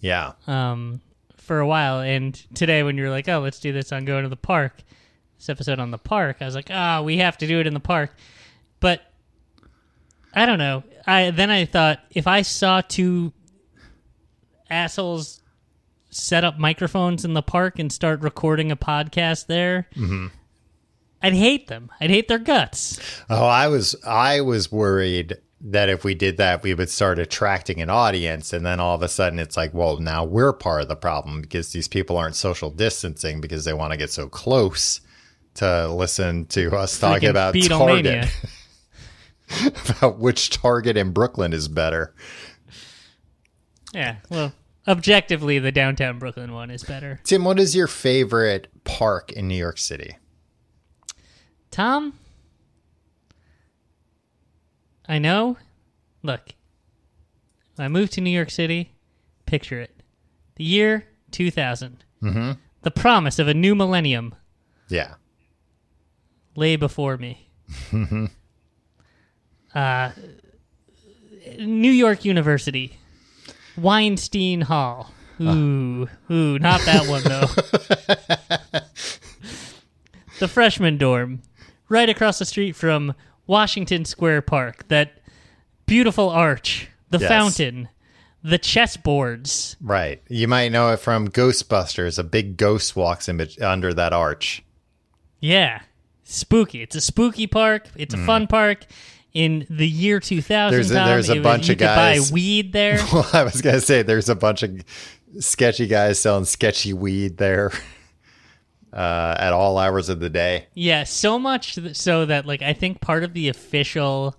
[0.00, 0.32] Yeah.
[0.46, 1.00] um,
[1.36, 4.22] for a while, and today when you were like, "Oh, let's do this on going
[4.22, 4.82] to the park,"
[5.38, 7.74] this episode on the park, I was like, "Ah, we have to do it in
[7.74, 8.14] the park,"
[8.78, 9.00] but
[10.34, 10.84] I don't know.
[11.06, 13.32] I then I thought if I saw two
[14.70, 15.42] assholes
[16.12, 19.88] set up microphones in the park and start recording a podcast there.
[19.96, 20.26] Mm-hmm.
[21.22, 21.90] I'd hate them.
[22.00, 22.98] I'd hate their guts.
[23.30, 27.80] Oh, I was I was worried that if we did that, we would start attracting
[27.80, 30.88] an audience, and then all of a sudden, it's like, well, now we're part of
[30.88, 35.00] the problem because these people aren't social distancing because they want to get so close
[35.54, 37.54] to listen to us talking about.
[37.54, 38.28] Target,
[39.98, 42.14] about which Target in Brooklyn is better.
[43.92, 44.52] Yeah, well,
[44.88, 47.20] objectively, the downtown Brooklyn one is better.
[47.24, 50.16] Tim, what is your favorite park in New York City?
[51.70, 52.14] Tom,
[55.08, 55.56] I know.
[56.22, 56.54] Look,
[57.78, 58.92] I moved to New York City,
[59.46, 59.94] picture it.
[60.56, 62.04] The year 2000.
[62.22, 62.52] Mm-hmm.
[62.82, 64.34] The promise of a new millennium
[64.88, 65.14] Yeah,
[66.56, 67.50] lay before me.
[69.74, 70.10] uh,
[71.58, 72.96] New York University,
[73.76, 75.12] Weinstein Hall.
[75.40, 77.46] Ooh, ooh, not that one though.
[80.38, 81.42] the freshman dorm,
[81.88, 83.14] right across the street from
[83.46, 84.86] Washington Square Park.
[84.88, 85.18] That
[85.86, 87.28] beautiful arch, the Yes.
[87.28, 87.88] fountain,
[88.42, 89.76] the chessboards.
[89.80, 90.22] right.
[90.28, 92.18] You might know it from Ghostbusters.
[92.18, 94.62] A big ghost walks in under that arch.
[95.40, 95.82] Yeah,
[96.24, 96.82] spooky.
[96.82, 97.88] It's a spooky park.
[97.96, 98.86] It's a fun park.
[99.34, 100.70] In the year 2000, Mm.
[100.70, 102.98] There's a- Tom, there's a was- bunch you of guys- buy weed there.
[103.12, 104.84] Well, I was gonna say there's a bunch of
[105.40, 107.72] sketchy guys selling sketchy weed there
[108.92, 110.66] uh, at all hours of the day.
[110.74, 114.36] Yeah, so much th- so that like I think part of the official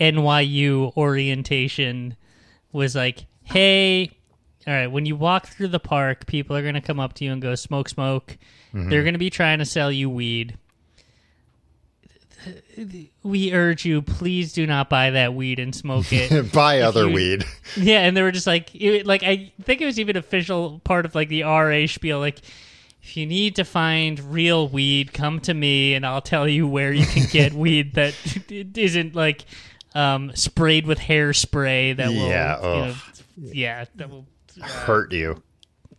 [0.00, 2.16] NYU orientation
[2.72, 4.10] was like, "Hey,
[4.66, 7.24] all right, when you walk through the park, people are going to come up to
[7.24, 8.38] you and go smoke smoke.
[8.74, 10.56] They're going to be trying to sell you weed.
[13.22, 16.52] We urge you, please do not buy that weed and smoke it.
[16.52, 17.44] Buy other you- weed.
[17.76, 21.04] Yeah, and they were just like, it, like I think it was even official part
[21.04, 22.18] of like the RA spiel.
[22.18, 22.40] Like,
[23.02, 26.92] if you need to find real weed, come to me, and I'll tell you where
[26.92, 28.14] you can get weed that
[28.76, 29.44] isn't like
[29.94, 31.96] um, sprayed with hairspray.
[31.96, 32.94] That will, Yeah, you know,
[33.36, 34.26] yeah, that will,
[34.60, 35.42] Hurt you.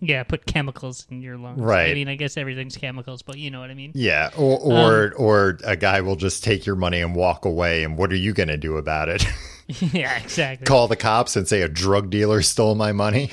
[0.06, 1.60] Yeah, put chemicals in your lungs.
[1.62, 1.92] Right.
[1.92, 3.92] I mean, I guess everything's chemicals, but you know what I mean.
[3.96, 7.84] Yeah, or or, or a guy will just take your money and walk away.
[7.84, 9.26] And what are you gonna do about it?
[9.94, 10.66] yeah, exactly.
[10.66, 13.32] Call the cops and say a drug dealer stole my money?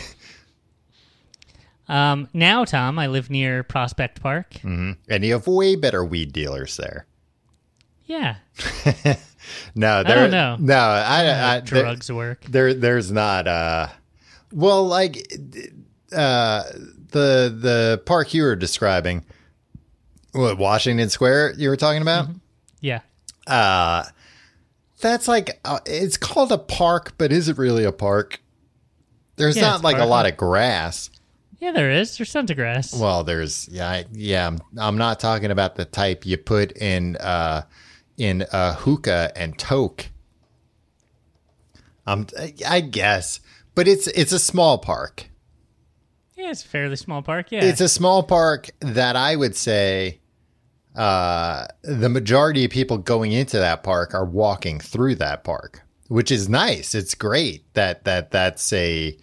[1.88, 4.54] Um, now, Tom, I live near Prospect Park.
[4.62, 7.06] And you have way better weed dealers there.
[8.06, 8.36] Yeah,
[9.74, 10.28] No, there.
[10.28, 10.56] know.
[10.58, 11.20] No, I,
[11.56, 12.44] I there- drugs work.
[12.44, 13.88] there there's not uh
[14.52, 15.32] well like
[16.12, 16.62] uh
[17.12, 19.24] the the park you were describing
[20.32, 22.28] what washington square you were talking about?
[22.80, 23.00] Yeah.
[23.46, 24.04] uh
[25.00, 28.40] that's like uh, it's called a park but is it really a park?
[29.36, 31.08] There's Yeah, not like a lot of grass.
[31.58, 32.16] Yeah, there is.
[32.18, 32.92] There's tons of grass.
[32.98, 37.16] well there's yeah I, yeah I'm, I'm not talking about the type you put in
[37.16, 37.62] uh
[38.18, 40.08] in uh hookah and toke
[42.06, 42.26] um
[42.68, 43.40] i guess
[43.74, 45.29] but it's it's a small park
[46.40, 47.52] yeah, it's a fairly small park.
[47.52, 47.64] Yeah.
[47.64, 50.20] It's a small park that I would say
[50.96, 56.30] uh, the majority of people going into that park are walking through that park, which
[56.30, 56.94] is nice.
[56.94, 59.16] It's great that that that's a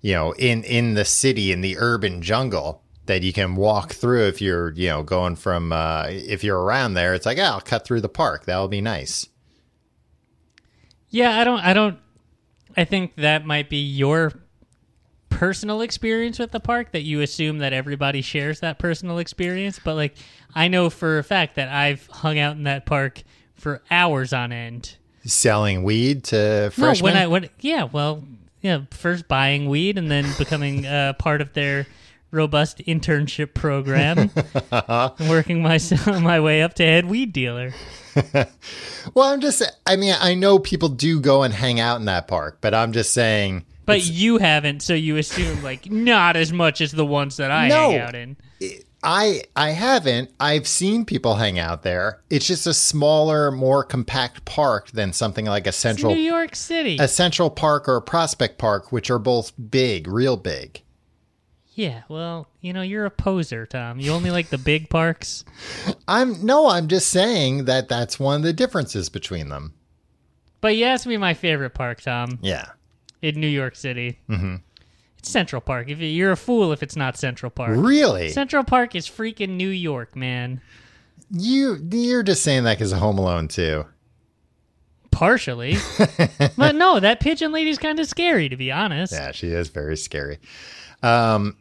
[0.00, 4.28] you know in in the city in the urban jungle that you can walk through
[4.28, 7.12] if you're you know going from uh, if you're around there.
[7.12, 8.44] It's like oh, I'll cut through the park.
[8.44, 9.26] That'll be nice.
[11.10, 11.98] yeah, I don't I don't
[12.76, 14.32] I think that might be your
[15.32, 19.94] personal experience with the park that you assume that everybody shares that personal experience, but
[19.94, 20.14] like
[20.54, 23.22] I know for a fact that I've hung out in that park
[23.54, 24.96] for hours on end.
[25.24, 27.14] Selling weed to freshmen.
[27.14, 28.24] No, when I when yeah, well,
[28.60, 31.86] yeah, first buying weed and then becoming uh, part of their
[32.32, 34.30] robust internship program,
[35.28, 37.72] working myself my way up to head weed dealer.
[39.14, 39.62] well, I'm just.
[39.86, 42.92] I mean, I know people do go and hang out in that park, but I'm
[42.92, 43.64] just saying.
[43.92, 47.68] But you haven't, so you assume like not as much as the ones that I
[47.68, 47.90] No.
[47.90, 48.36] hang out in.
[49.04, 50.30] I I haven't.
[50.38, 52.20] I've seen people hang out there.
[52.30, 56.54] It's just a smaller, more compact park than something like a It's Central New York
[56.54, 56.96] City.
[57.00, 60.82] a Central Park or a Prospect Park, which are both big, real big.
[61.74, 63.98] yeah, well, you know, you're a poser, Tom.
[63.98, 65.44] You only like the big parks.
[66.06, 69.72] I'm no, I'm just saying that that's one of the differences between them.
[70.60, 72.66] But you asked me my favorite park, Tom, Yeah.
[73.22, 74.18] In New York City.
[74.28, 74.56] Mm-hmm.
[75.18, 75.88] It's Central Park.
[75.88, 77.76] If you- you're a fool if it's not Central Park.
[77.76, 78.28] Really?
[78.30, 80.60] Central Park is freaking New York, man.
[81.30, 83.86] You you're just saying that because of Home Alone too.
[85.10, 85.76] Partially,
[86.56, 89.12] but no, that pigeon lady's kind of scary, to be honest.
[89.12, 90.38] Yeah, she is very scary.
[91.02, 91.56] Um,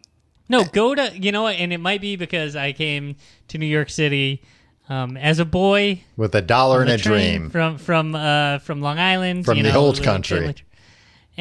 [0.47, 3.17] No, go to you know, and it might be because I came
[3.50, 4.41] to New York City
[4.88, 7.50] um, as a boy with a dollar and a dream.
[7.50, 10.39] from from uh, from Long Island, From the know, old country.
[10.39, 10.65] village.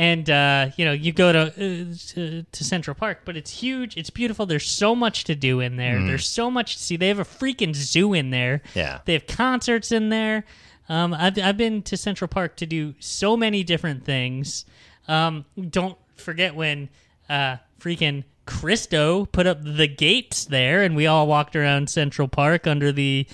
[0.01, 3.99] And uh, you know, you go to, uh, to to Central Park, but it's huge.
[3.99, 4.47] It's beautiful.
[4.47, 6.03] There's so much to do in there.
[6.03, 6.97] There's so much to see.
[6.97, 8.63] They have a freaking zoo in there.
[8.75, 9.01] Yeah.
[9.05, 10.45] they have concerts in there.
[10.89, 14.65] Um, I've I've been to Central Park to do so many different things.
[15.07, 16.89] Um, don't forget when
[17.29, 22.67] uh, freaking Christo put up the gates there, and we all walked around Central Park
[22.67, 23.27] under the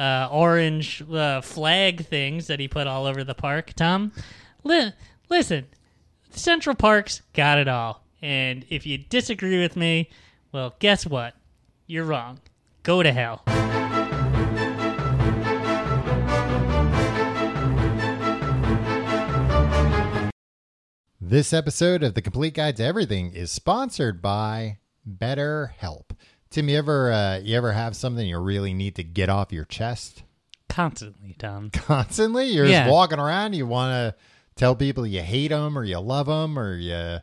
[0.00, 3.72] uh, orange uh, flag things that he put all over the park.
[3.76, 4.10] Tom,
[4.64, 4.92] li-
[5.30, 5.66] listen,
[6.38, 10.08] Central Park's got it all, and if you disagree with me,
[10.52, 11.34] well, guess what?
[11.86, 12.38] You're wrong.
[12.84, 13.42] Go to hell.
[21.20, 26.10] This episode of the Complete Guide to Everything is sponsored by BetterHelp.
[26.48, 29.64] Tim, you ever uh, you ever have something you really need to get off your
[29.66, 30.22] chest
[30.70, 31.70] Constantly, Tom.
[31.70, 32.46] constantly?
[32.46, 32.84] You're Yeah.
[32.84, 33.54] just walking around.
[33.54, 34.14] You want to
[34.58, 37.18] tell people you hate them or you love them or you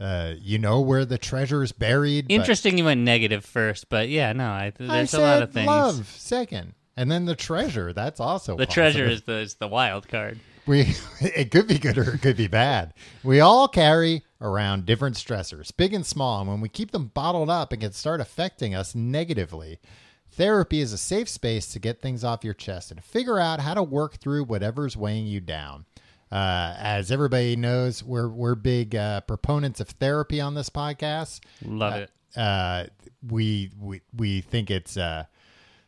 [0.00, 2.26] uh, you know where the treasure is buried.
[2.28, 5.66] Interesting you went negative first, but yeah, no, I, there's a lot of things.
[5.66, 7.92] love second, and then the treasure.
[7.92, 8.74] That's also The positive.
[8.74, 10.40] treasure is the is the wild card.
[10.66, 12.94] We it could be good or it could be bad.
[13.22, 17.50] We all carry around different stressors, big and small, and when we keep them bottled
[17.50, 19.78] up, it can start affecting us negatively.
[20.30, 23.74] Therapy is a safe space to get things off your chest and figure out how
[23.74, 25.84] to work through whatever's weighing you down.
[26.32, 31.94] Uh, as everybody knows, we're we're big uh, proponents of therapy on this podcast Love
[31.94, 32.10] it.
[32.36, 32.86] uh,
[33.28, 35.24] we we we think it's uh,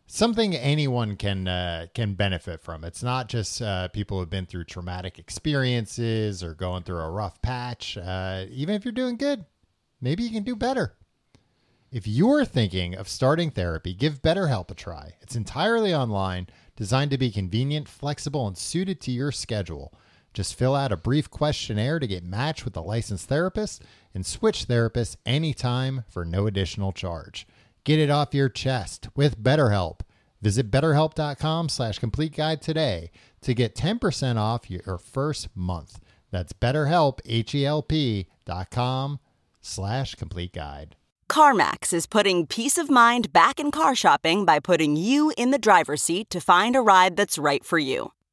[0.07, 2.85] something anyone can uh, can benefit from.
[2.85, 7.41] It's not just uh, people who've been through traumatic experiences or going through a rough
[7.41, 7.97] patch.
[7.97, 9.47] Uh, even if you're doing good,
[10.03, 10.95] maybe you can do better.
[11.91, 15.15] If you're thinking of starting therapy, give BetterHelp a try.
[15.23, 19.95] It's entirely online, designed to be convenient, flexible, and suited to your schedule.
[20.35, 24.67] Just fill out a brief questionnaire to get matched with a licensed therapist and switch
[24.67, 27.47] therapists anytime for no additional charge.
[27.85, 30.01] Get it off your chest with BetterHelp.
[30.43, 33.11] Visit betterhelp.com slash complete guide today
[33.43, 36.01] to get 10% off your first month.
[36.31, 39.21] That's betterhelp, H-E-L-P dot com
[39.61, 40.97] slash complete guide.
[41.31, 45.59] CarMax is putting peace of mind back in car shopping by putting you in the
[45.59, 48.14] driver's seat to find a ride that's right for you.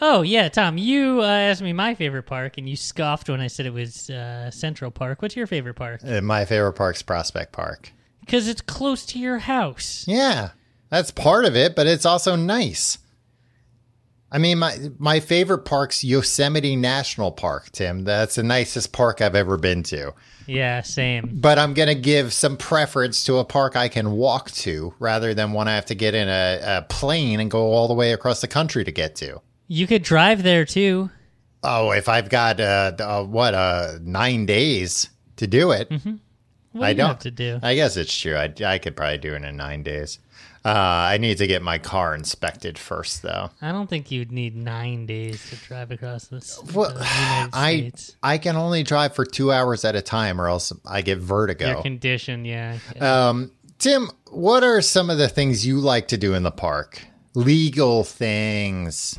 [0.00, 3.48] Oh yeah, Tom, you uh, asked me my favorite park, and you scoffed when I
[3.48, 5.22] said it was uh, Central Park.
[5.22, 6.00] What's your favorite park?
[6.04, 7.92] Uh, my favorite park's Prospect Park.
[8.20, 10.04] Because it's close to your house.
[10.06, 10.50] Yeah,
[10.90, 12.98] that's part of it, but it's also nice.
[14.30, 18.04] I mean, my my favorite park's Yosemite National Park, Tim.
[18.04, 20.14] That's the nicest park I've ever been to.
[20.46, 21.38] Yeah, same.
[21.40, 25.34] But I'm going to give some preference to a park I can walk to rather
[25.34, 28.12] than one I have to get in a, a plane and go all the way
[28.12, 29.40] across the country to get to.
[29.68, 31.10] You could drive there too.
[31.62, 35.90] Oh, if I've got, uh, uh, what, uh, nine days to do it.
[36.72, 37.08] What I do don't.
[37.08, 37.58] have to do?
[37.62, 38.36] I guess it's true.
[38.36, 40.18] I, I could probably do it in nine days.
[40.64, 43.50] Uh, I need to get my car inspected first, though.
[43.62, 47.76] I don't think you'd need nine days to drive across this Well, the United I
[47.78, 48.16] States.
[48.22, 51.68] I can only drive for two hours at a time, or else I get vertigo.
[51.68, 52.78] Your condition, yeah.
[52.94, 53.28] yeah.
[53.28, 57.02] Um, Tim, what are some of the things you like to do in the park?
[57.34, 59.18] Legal things.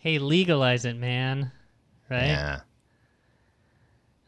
[0.00, 1.52] Hey, legalize it, man.
[2.10, 2.26] Right?
[2.26, 2.60] Yeah.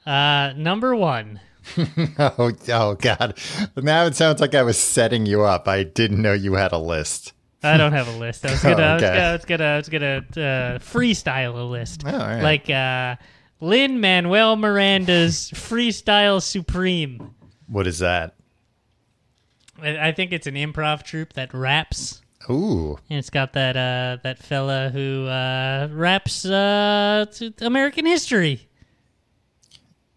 [0.07, 1.41] Uh, number one.
[2.19, 3.39] Oh, oh God.
[3.77, 5.69] Now it sounds like I was setting you up.
[5.69, 7.33] I didn't know you had a list.
[7.63, 8.45] I don't have a list.
[8.45, 9.15] I was gonna, I was Oh, Okay.
[9.17, 12.43] gonna, I was gonna, I was gonna uh, freestyle a list, Oh, right.
[12.43, 13.15] like uh,
[13.61, 17.33] Lin Manuel Miranda's Freestyle Supreme.
[17.69, 18.35] What is that?
[19.81, 22.22] I, I think it's an improv troupe that raps.
[22.51, 22.99] Ooh.
[23.09, 28.69] And it's got that uh, that fella who uh, raps uh, to American history.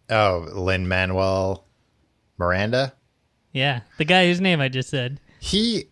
[0.09, 1.65] Oh, Lin Manuel
[2.37, 2.93] Miranda.
[3.51, 5.19] Yeah, the guy whose name I just said.
[5.39, 5.85] He.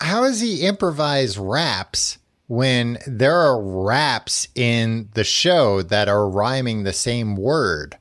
[0.00, 6.84] How does he improvise raps when there are raps in the show that are rhyming
[6.84, 7.98] the same word?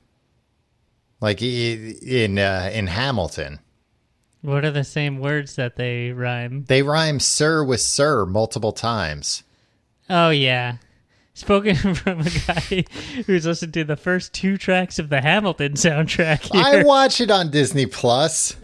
[1.20, 3.60] Like in uh, in Hamilton,
[4.42, 6.66] What are the same words that they rhyme?
[6.68, 9.44] they rhyme "sir" with "sir" multiple times.
[10.10, 10.78] Oh yeah.
[11.34, 12.86] Spoken from a guy
[13.26, 16.54] who's listened to the first two tracks of the Hamilton soundtrack.
[16.56, 16.86] I here.
[16.86, 18.56] watch it on Disney Plus.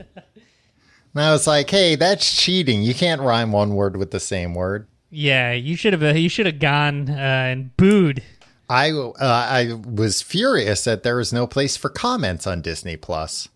[1.13, 2.81] And I was like, hey, that's cheating.
[2.83, 4.87] You can't rhyme one word with the same word.
[5.09, 8.21] yeah, you should have you should have gone uh, and booed.
[8.69, 13.47] I uh, I was furious that there was no place for comments on Disney Plus.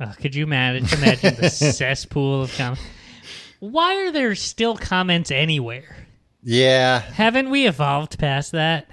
[0.00, 2.82] Oh, could you manage imagine the cesspool of comments?
[3.58, 5.94] Why are there still comments anywhere?
[6.42, 8.88] Yeah, Haven't we evolved past that?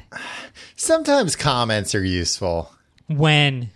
[0.76, 2.74] sometimes comments are useful.
[3.08, 3.70] When?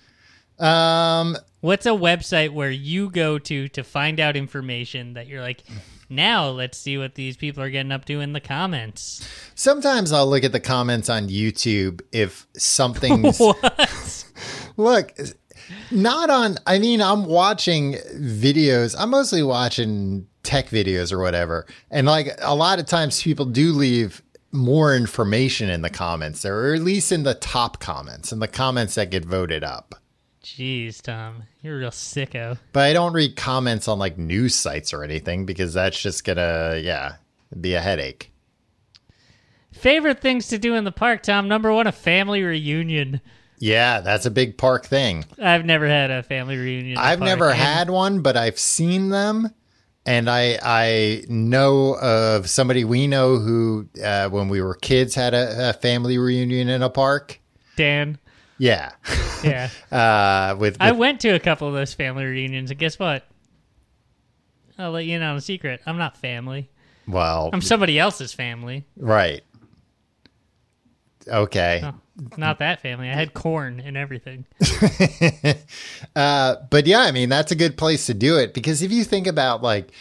[0.60, 5.64] Um, What's a website where you go to to find out information that you're like,
[6.10, 9.26] now let's see what these people are getting up to in the comments?
[9.56, 14.26] sometimes I'll look at the comments on YouTube if something's What?
[14.78, 15.14] Look,
[15.92, 16.58] not on.
[16.66, 18.96] I mean, I'm watching videos.
[18.98, 21.66] I'm mostly watching tech videos or whatever.
[21.90, 26.58] And like a lot of times people do leave more information in the comments there
[26.58, 29.96] or at least in the top comments and the comments that get voted up.
[30.44, 32.58] Jeez, Tom, you're a real sicko.
[32.74, 36.80] But I don't read comments on like news sites or anything because that's just gonna,
[36.84, 37.16] yeah,
[37.60, 38.32] be a headache.
[39.72, 41.48] Favorite things to do in the park, Tom?
[41.48, 43.22] Number one, a family reunion.
[43.62, 45.24] Yeah, that's a big park thing.
[45.40, 46.98] I've never had a family reunion.
[46.98, 49.52] I've never and had one, but I've seen them,
[50.04, 55.36] and I I know of somebody we know who, uh, when we were kids, had
[55.36, 57.40] a, a family reunion in a park.
[57.76, 58.18] Dan.
[58.58, 58.94] Yeah,
[59.44, 63.28] Yeah, uh, with, I went to a couple of those family reunions, and guess what?
[64.80, 65.82] I'll let you in on a secret.
[65.86, 66.68] I'm not family.
[67.08, 68.86] well, I'm somebody else's family.
[68.98, 69.44] right.
[71.28, 71.94] Okay, Oh,
[72.38, 73.10] not that family.
[73.10, 74.46] I had corn and everything.
[76.16, 79.04] uh, but yeah, I mean that's a good place to do it because if you
[79.04, 79.92] think about like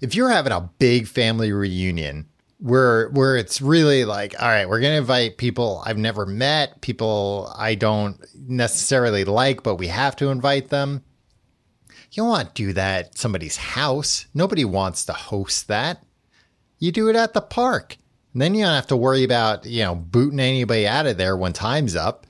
[0.00, 2.26] if you're having a big family reunion
[2.60, 6.80] where where it's really like all right we're going to invite people I've never met
[6.80, 11.04] people I don't necessarily like but we have to invite them
[12.10, 16.02] you don't want to do that at somebody's house nobody wants to host that
[16.80, 17.96] you do it at the park
[18.40, 21.52] then you don't have to worry about you know booting anybody out of there when
[21.52, 22.26] time's up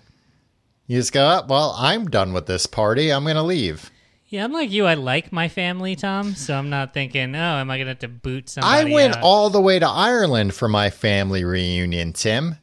[0.87, 3.91] you just go oh, well I'm done with this party I'm going to leave
[4.29, 4.85] Yeah, I'm like you.
[4.87, 6.35] I like my family, Tom.
[6.35, 8.91] So I'm not thinking, oh, am I gonna have to boot somebody?
[8.91, 9.23] I went out?
[9.23, 12.57] all the way to Ireland for my family reunion, Tim,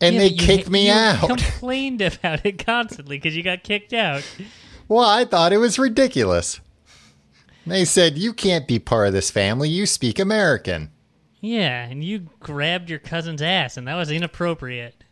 [0.00, 1.26] and Yeah, they but you- kicked me you out.
[1.28, 4.22] Complained about it constantly because you got kicked out.
[4.86, 6.60] well, I thought it was ridiculous.
[7.66, 9.70] They said, You can't be part of this family.
[9.70, 10.90] You speak American.
[11.44, 15.04] Yeah, and you grabbed your cousin's ass, and that was inappropriate.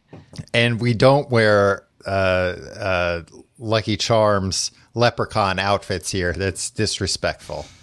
[0.54, 3.22] And we don't wear uh, uh,
[3.58, 6.32] Lucky Charms leprechaun outfits here.
[6.32, 7.66] That's disrespectful.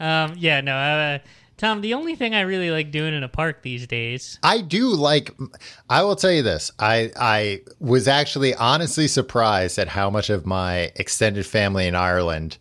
[0.00, 1.18] Um, yeah, no, uh,
[1.58, 1.82] Tom.
[1.82, 4.38] The only thing I really like doing in a park these days.
[4.42, 5.30] I do like.
[5.90, 6.70] I will tell you this.
[6.78, 12.56] I I was actually honestly surprised at how much of my extended family in Ireland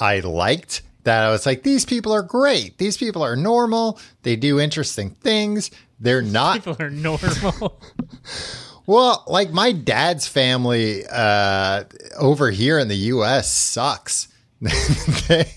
[0.00, 0.82] I liked.
[1.04, 2.78] That I was like, these people are great.
[2.78, 3.98] These people are normal.
[4.22, 5.70] They do interesting things.
[6.00, 7.80] They're not People are normal.
[8.86, 9.24] well.
[9.26, 11.84] Like my dad's family uh,
[12.18, 13.50] over here in the U.S.
[13.52, 14.28] sucks.
[15.28, 15.52] They-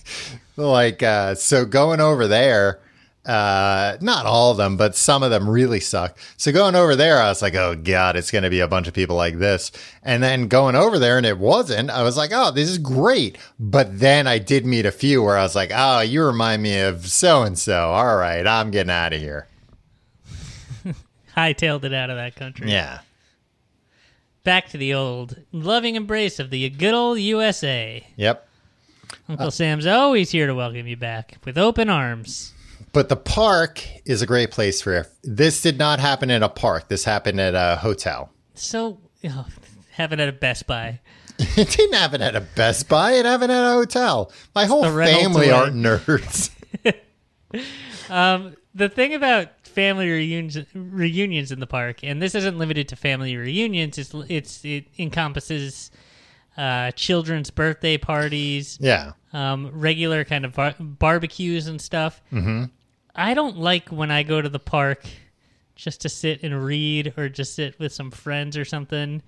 [0.58, 2.81] like uh, so going over there
[3.26, 6.18] uh not all of them but some of them really suck.
[6.38, 8.88] So going over there i was like oh god it's going to be a bunch
[8.88, 9.72] of people like this.
[10.02, 13.38] And then going over there and it wasn't i was like oh this is great.
[13.60, 16.80] But then i did meet a few where i was like oh you remind me
[16.80, 19.48] of so and so all right i'm getting out of here.
[21.38, 22.72] Hightailed it out of that country.
[22.72, 23.00] yeah.
[24.44, 28.08] Back to the old loving embrace of the good old USA.
[28.16, 28.48] yep.
[29.30, 32.54] Uncle Sam's always here to welcome you back with open arms.
[32.94, 36.88] But the park is a great place for this did not happen in a park
[36.90, 39.48] this happened at a hotel So, oh,
[39.92, 41.00] have it at a Best Buy.
[41.40, 43.14] It didn't have it at a Best Buy.
[43.14, 44.32] It happened at a hotel.
[44.54, 46.52] My whole family aren't nerds.
[48.10, 52.96] Um, the thing about family reunions reunions in the park, and this isn't limited to
[52.96, 53.98] family reunions.
[53.98, 55.92] It's it's it encompasses
[56.58, 59.14] uh, children's birthday parties, yeah.
[59.32, 62.22] um, regular kind of bar- barbecues and stuff.
[62.34, 62.66] Mm-hmm.
[63.16, 65.04] I don't like when I go to the park
[65.76, 69.22] just to sit and read or just sit with some friends or something,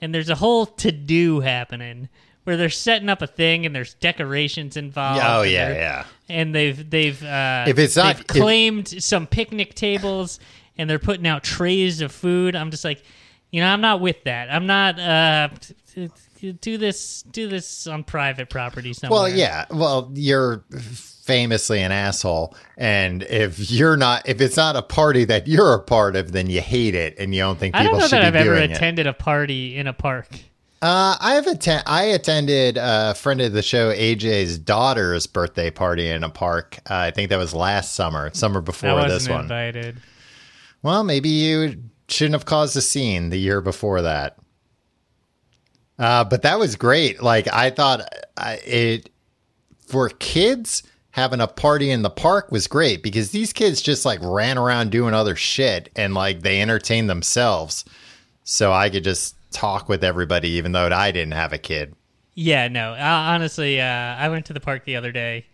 [0.00, 2.08] and there's a whole to do happening
[2.44, 5.20] where they're setting up a thing and there's decorations involved.
[5.24, 6.04] Oh yeah, yeah.
[6.28, 10.38] and they've they've uh, If it's not- they've if- claimed some picnic tables
[10.78, 12.54] and they're putting out trays of food.
[12.54, 13.02] I'm just like,
[13.50, 14.50] you know, I'm not with that.
[14.50, 14.98] I'm not.
[14.98, 15.48] Uh,
[16.60, 19.22] do this do this on private property somewhere.
[19.22, 19.66] Well, yeah.
[19.70, 20.64] Well, you're
[21.28, 25.78] famously an asshole, and if you're not, if it's not a party that you're a
[25.78, 28.00] part of, then you hate it and you don't think people should have.
[28.00, 28.76] I don't know should that I've ever doing it.
[28.76, 30.26] attended a party in a park.
[30.80, 36.08] Uh, I have atten- I attended a friend of the show AJ's daughter's birthday party
[36.08, 36.78] in a park.
[36.88, 39.42] Uh, I think that was last summer, summer before this one.
[39.42, 39.98] invited.
[40.82, 44.38] Well, maybe you shouldn't have caused a scene the year before that.
[45.98, 47.22] Uh, but that was great.
[47.22, 48.02] Like I thought
[48.36, 49.10] I, it
[49.86, 50.84] for kids
[51.18, 54.90] having a party in the park was great because these kids just like ran around
[54.90, 57.84] doing other shit and like they entertained themselves.
[58.44, 61.94] So I could just talk with everybody even though I didn't have a kid.
[62.34, 62.92] Yeah, no.
[62.92, 65.46] Uh, honestly, uh, I went to the park the other day,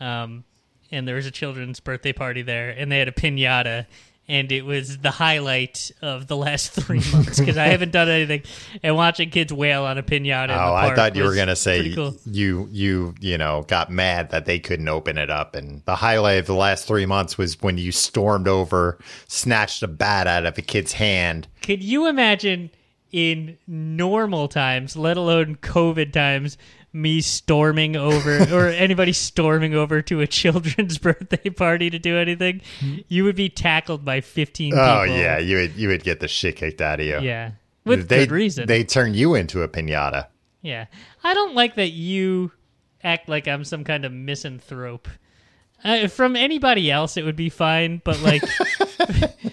[0.00, 0.42] um,
[0.90, 3.86] and there was a children's birthday party there, and they had a pinata,
[4.28, 8.42] and it was the highlight of the last three months because I haven't done anything.
[8.82, 10.50] And watching kids wail on a pinata.
[10.50, 12.16] Oh, I thought you were gonna say cool.
[12.26, 16.38] you you you know got mad that they couldn't open it up, and the highlight
[16.38, 18.98] of the last three months was when you stormed over,
[19.28, 21.48] snatched a bat out of a kid's hand.
[21.62, 22.70] Could you imagine
[23.12, 26.58] in normal times, let alone COVID times,
[26.96, 32.60] me storming over or anybody storming over to a children's birthday party to do anything?
[33.08, 34.84] You would be tackled by 15 people.
[34.84, 37.20] Oh yeah, you would you would get the shit kicked out of you.
[37.20, 37.52] Yeah.
[37.84, 38.66] With they, good reason.
[38.66, 40.26] They turn you into a pinata.
[40.62, 40.86] yeah.
[41.22, 42.50] I don't like that you
[43.04, 45.08] act like I'm some kind of misanthrope.
[45.84, 48.42] Uh, from anybody else, it would be fine, but like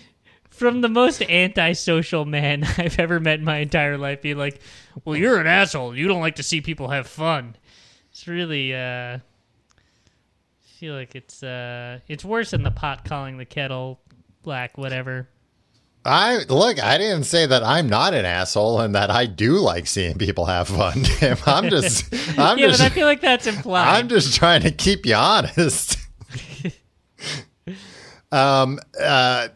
[0.63, 4.61] from the most antisocial man I've ever met in my entire life, be like,
[5.03, 5.93] "Well, you're an asshole.
[5.93, 7.57] You don't like to see people have fun."
[8.11, 9.21] It's really, uh, I
[10.79, 13.99] feel like it's uh, it's worse than the pot calling the kettle
[14.41, 15.27] black, whatever.
[16.05, 16.81] I look.
[16.81, 20.45] I didn't say that I'm not an asshole and that I do like seeing people
[20.45, 21.03] have fun.
[21.03, 21.37] Tim.
[21.45, 22.05] I'm just.
[22.39, 22.79] I'm yeah, just.
[22.79, 23.97] but I feel like that's implied.
[23.97, 25.97] I'm just trying to keep you honest.
[28.31, 28.79] um.
[28.97, 29.49] Uh.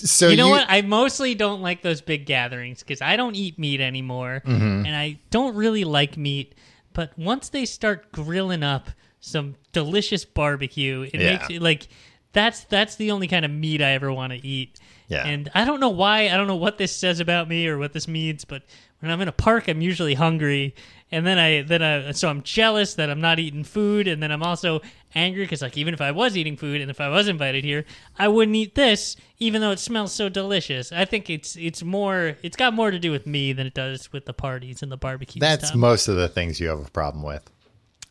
[0.00, 0.66] So you know what?
[0.68, 4.86] I mostly don't like those big gatherings because I don't eat meat anymore, Mm-hmm.
[4.86, 6.54] and I don't really like meat.
[6.92, 8.90] But once they start grilling up
[9.20, 11.32] some delicious barbecue, it Yeah.
[11.32, 11.88] makes it like
[12.32, 14.78] that's that's the only kind of meat I ever want to eat.
[15.08, 15.26] Yeah.
[15.26, 16.28] And I don't know why.
[16.28, 18.62] I don't know what this says about me or what this means, but
[19.00, 20.74] when I'm in a park, I'm usually hungry,
[21.12, 24.30] and then I then I so I'm jealous that I'm not eating food, and then
[24.30, 24.80] I'm also
[25.14, 27.84] angry because like even if I was eating food and if I was invited here,
[28.18, 30.92] I wouldn't eat this, even though it smells so delicious.
[30.92, 34.12] I think it's it's more it's got more to do with me than it does
[34.12, 35.40] with the parties and the barbecue.
[35.40, 35.76] That's stuff.
[35.76, 37.50] most of the things you have a problem with.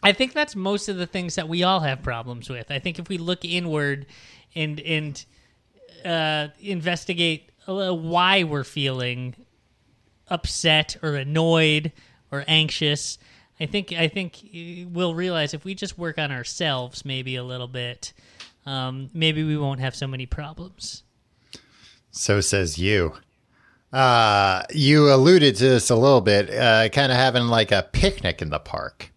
[0.01, 2.71] I think that's most of the things that we all have problems with.
[2.71, 4.07] I think if we look inward
[4.55, 5.25] and and
[6.03, 9.35] uh, investigate uh, why we're feeling
[10.27, 11.91] upset or annoyed
[12.32, 13.17] or anxious,
[13.59, 14.39] I think I think
[14.91, 18.13] we'll realize if we just work on ourselves maybe a little bit,
[18.65, 21.03] um, maybe we won't have so many problems.
[22.11, 23.13] So says you.
[23.91, 28.41] Uh, you alluded to this a little bit, uh, kind of having like a picnic
[28.41, 29.11] in the park,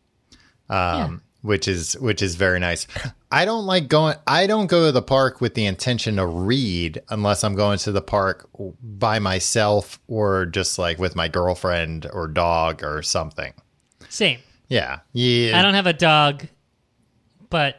[0.70, 2.86] um, which is which is very nice.
[3.30, 4.16] I don't like going.
[4.26, 7.92] I don't go to the park with the intention to read unless I'm going to
[7.92, 8.48] the park
[8.82, 13.52] by myself or just like with my girlfriend or dog or something.
[14.08, 14.38] Same.
[14.68, 15.58] Yeah, yeah.
[15.58, 16.46] I don't have a dog,
[17.50, 17.76] but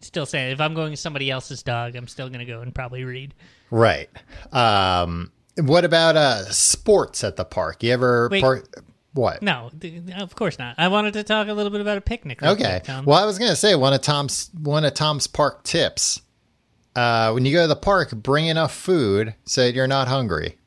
[0.00, 2.74] still saying if I'm going to somebody else's dog, I'm still going to go and
[2.74, 3.34] probably read.
[3.70, 4.10] Right.
[4.52, 7.82] Um, what about uh sports at the park?
[7.82, 8.40] You ever Wait.
[8.40, 8.84] park?
[9.14, 9.42] What?
[9.42, 9.70] No,
[10.16, 10.74] of course not.
[10.78, 12.42] I wanted to talk a little bit about a picnic.
[12.42, 12.80] Okay.
[12.84, 13.06] quick.
[13.06, 16.20] Well, I was gonna say one of Tom's one of Tom's park tips.
[16.96, 20.58] Uh, when you go to the park, bring enough food so you're not hungry.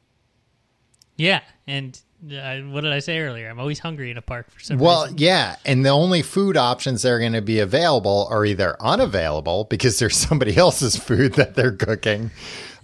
[1.18, 2.00] Yeah, and
[2.32, 3.50] I, what did I say earlier?
[3.50, 5.18] I'm always hungry in a park for some Well, reason.
[5.20, 9.66] yeah, and the only food options that are going to be available are either unavailable
[9.66, 12.32] because there's somebody else's food that they're cooking,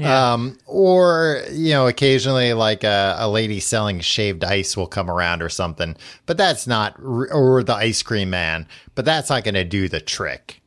[0.01, 0.33] Yeah.
[0.33, 5.41] um, or you know, occasionally like a, a lady selling shaved ice will come around
[5.41, 5.95] or something.
[6.25, 8.67] But that's not, or the ice cream man.
[8.95, 10.61] But that's not going to do the trick.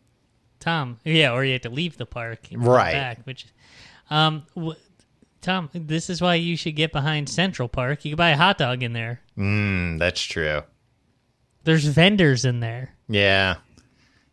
[0.60, 0.98] Tom.
[1.04, 2.92] Yeah, or you have to leave the park, Right.
[2.92, 3.46] Back, which,
[4.08, 4.76] um, w-
[5.42, 8.04] Tom, this is why you should get behind Central Park.
[8.04, 9.20] You can buy a hot dog in there.
[9.36, 10.62] Mm, that's true.
[11.64, 12.94] There's vendors in there.
[13.08, 13.56] Yeah,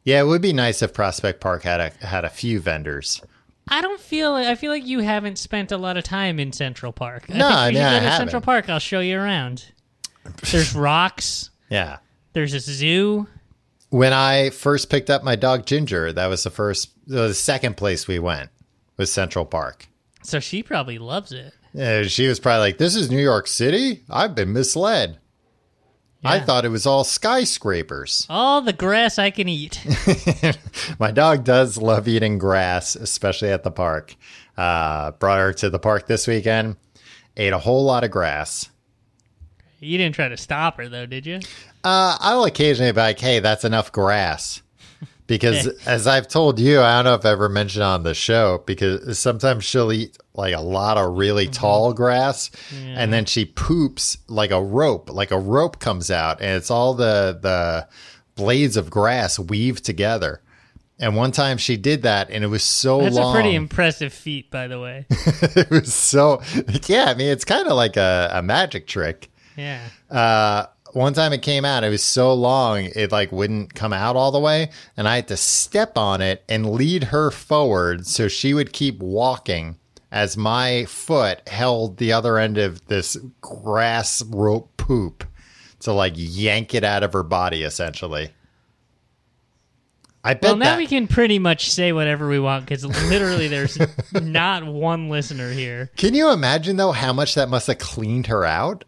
[0.06, 0.22] yeah.
[0.22, 3.22] It would be nice if Prospect Park had a had a few vendors.
[3.68, 4.34] I don't feel.
[4.34, 7.30] I feel like you haven't spent a lot of time in Central Park.
[7.30, 8.42] No, I think we no, should I go to Central haven't.
[8.44, 8.70] Park.
[8.70, 9.66] I'll show you around.
[10.52, 11.50] There's rocks.
[11.70, 11.98] Yeah.
[12.34, 13.28] There's a zoo.
[13.90, 18.08] When I first picked up my dog Ginger, that was the first, the second place
[18.08, 18.50] we went
[18.98, 19.88] was Central Park.
[20.24, 21.54] So she probably loves it.
[21.78, 24.04] Uh, she was probably like, "This is New York City.
[24.10, 25.18] I've been misled.
[26.24, 29.84] I thought it was all skyscrapers." All the grass I can eat.
[31.00, 34.16] my dog does love eating grass, especially at the park.
[34.58, 36.76] Uh, brought her to the park this weekend.
[37.38, 38.70] Ate a whole lot of grass.
[39.80, 41.40] you didn't try to stop her though, did you?
[41.84, 44.62] Uh, I'll occasionally be like, "Hey, that's enough grass."
[45.32, 48.62] Because as I've told you, I don't know if I ever mentioned on the show,
[48.66, 54.18] because sometimes she'll eat like a lot of really tall grass and then she poops
[54.28, 57.88] like a rope, like a rope comes out and it's all the the
[58.36, 60.42] blades of grass weave together.
[61.00, 63.34] And one time she did that and it was so That's long.
[63.34, 65.06] a pretty impressive feat, by the way.
[65.10, 66.42] it was so
[66.88, 69.30] yeah, I mean it's kind of like a, a magic trick.
[69.56, 69.82] Yeah.
[70.10, 74.16] Uh, one time it came out, it was so long it like wouldn't come out
[74.16, 78.28] all the way, and I had to step on it and lead her forward so
[78.28, 79.78] she would keep walking
[80.12, 85.24] as my foot held the other end of this grass rope poop
[85.80, 88.32] to like yank it out of her body essentially.
[90.24, 93.48] I bet Well, now that we can pretty much say whatever we want because literally
[93.48, 93.80] there's
[94.14, 95.90] not one listener here.
[95.98, 98.84] Can you imagine though how much that must have cleaned her out?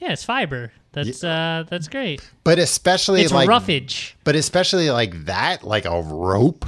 [0.00, 0.72] Yeah, it's fiber.
[0.92, 2.28] That's uh, that's great.
[2.42, 4.16] But especially It's like roughage.
[4.24, 6.66] But especially like that, like a rope.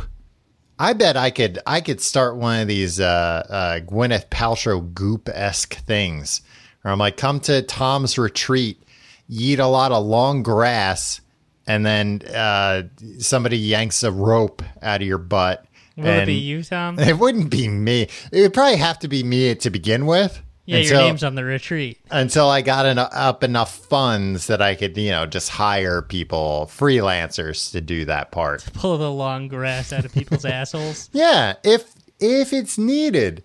[0.79, 5.29] I bet I could I could start one of these uh, uh, Gwyneth Paltrow goop
[5.29, 6.43] esque things,
[6.83, 8.83] where I'm like, come to Tom's retreat,
[9.29, 11.21] eat a lot of long grass,
[11.67, 12.83] and then uh,
[13.19, 15.65] somebody yanks a rope out of your butt.
[15.97, 16.99] Will it be you, Tom?
[16.99, 18.09] It wouldn't be me.
[18.33, 20.43] It would probably have to be me to begin with.
[20.65, 21.99] Yeah, your name's on the retreat.
[22.11, 26.71] until I got en- up enough funds that I could, you know, just hire people,
[26.73, 28.65] freelancers to do that part.
[28.73, 31.11] Pull the long grass out of people's assholes.
[31.13, 31.91] Yeah, if
[32.21, 33.43] if it's needed.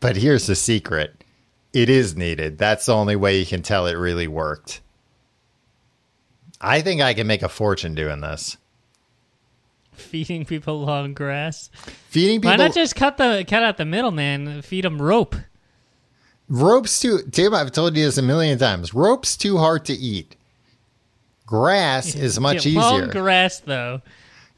[0.00, 1.24] But here's the secret.
[1.74, 2.56] It is needed.
[2.56, 4.80] That's the only way you can tell it really worked.
[6.58, 8.56] I think I can make a fortune doing this.
[9.92, 11.70] Feeding people long grass.
[12.08, 12.50] Feeding people.
[12.50, 14.62] Why not just cut the cut out the middleman?
[14.62, 15.36] Feed them rope.
[16.48, 18.94] Ropes too Tim, I've told you this a million times.
[18.94, 20.36] Ropes too hard to eat.
[21.46, 23.12] Grass is much Yeah, Long easier.
[23.12, 24.00] grass though.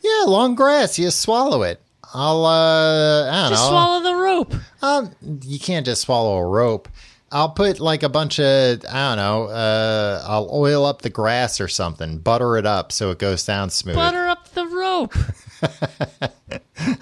[0.03, 1.81] yeah, long grass, you swallow it.
[2.15, 3.49] I'll uh I don't know.
[3.51, 3.69] Just know.
[3.69, 4.55] swallow the rope.
[4.81, 6.89] Um, you can't just swallow a rope.
[7.31, 9.45] I'll put like a bunch of I don't know.
[9.49, 13.69] Uh, I'll oil up the grass or something, butter it up so it goes down
[13.69, 13.97] smooth.
[13.97, 15.15] Butter up the rope.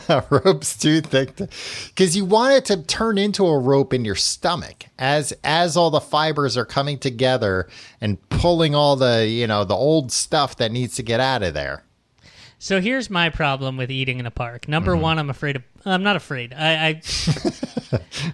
[0.08, 1.36] a rope's too thick
[1.88, 5.90] because you want it to turn into a rope in your stomach as as all
[5.90, 7.68] the fibers are coming together
[8.00, 11.54] and pulling all the you know the old stuff that needs to get out of
[11.54, 11.82] there.
[12.58, 14.66] So here's my problem with eating in a park.
[14.66, 15.02] Number Mm-hmm.
[15.02, 15.62] one, I'm afraid of.
[15.84, 16.54] I'm not afraid.
[16.54, 16.88] I I,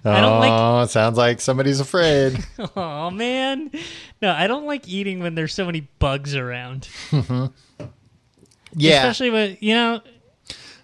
[0.04, 0.52] I don't like.
[0.52, 2.38] Oh, it sounds like somebody's afraid.
[2.76, 3.70] Oh man,
[4.22, 6.88] no, I don't like eating when there's so many bugs around.
[8.76, 10.00] yeah, Especially when you know.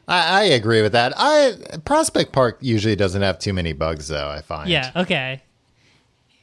[0.09, 1.12] I, I agree with that.
[1.16, 1.54] I
[1.84, 4.28] Prospect Park usually doesn't have too many bugs, though.
[4.28, 4.68] I find.
[4.68, 4.90] Yeah.
[4.96, 5.42] Okay.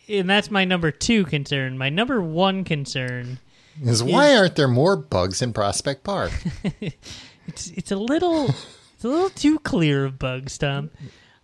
[0.08, 1.78] And that's my number two concern.
[1.78, 3.40] My number one concern.
[3.82, 6.32] Is why aren't there more bugs in Prospect Park?
[7.48, 8.46] It's it's a little
[8.96, 10.90] it's a little too clear of bugs, Tom.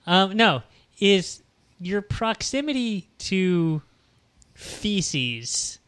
[0.07, 0.63] Um, no,
[0.99, 1.43] is
[1.79, 3.81] your proximity to
[4.53, 5.79] feces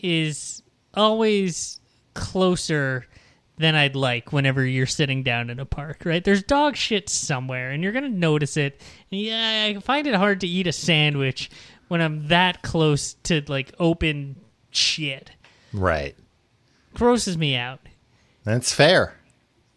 [0.00, 0.62] is
[0.94, 1.80] always
[2.14, 3.06] closer
[3.60, 6.24] than I'd like whenever you're sitting down in a park, right?
[6.24, 8.80] There's dog shit somewhere and you're going to notice it.
[9.10, 11.50] Yeah, I find it hard to eat a sandwich
[11.88, 14.36] when I'm that close to like open
[14.70, 15.30] shit.
[15.72, 16.16] right.
[16.94, 17.80] Grosses me out.
[18.44, 19.14] That's fair.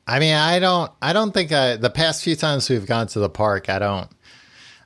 [0.08, 0.92] I mean, I don't.
[1.00, 1.76] I don't think I.
[1.76, 4.10] The past few times we've gone to the park, I don't.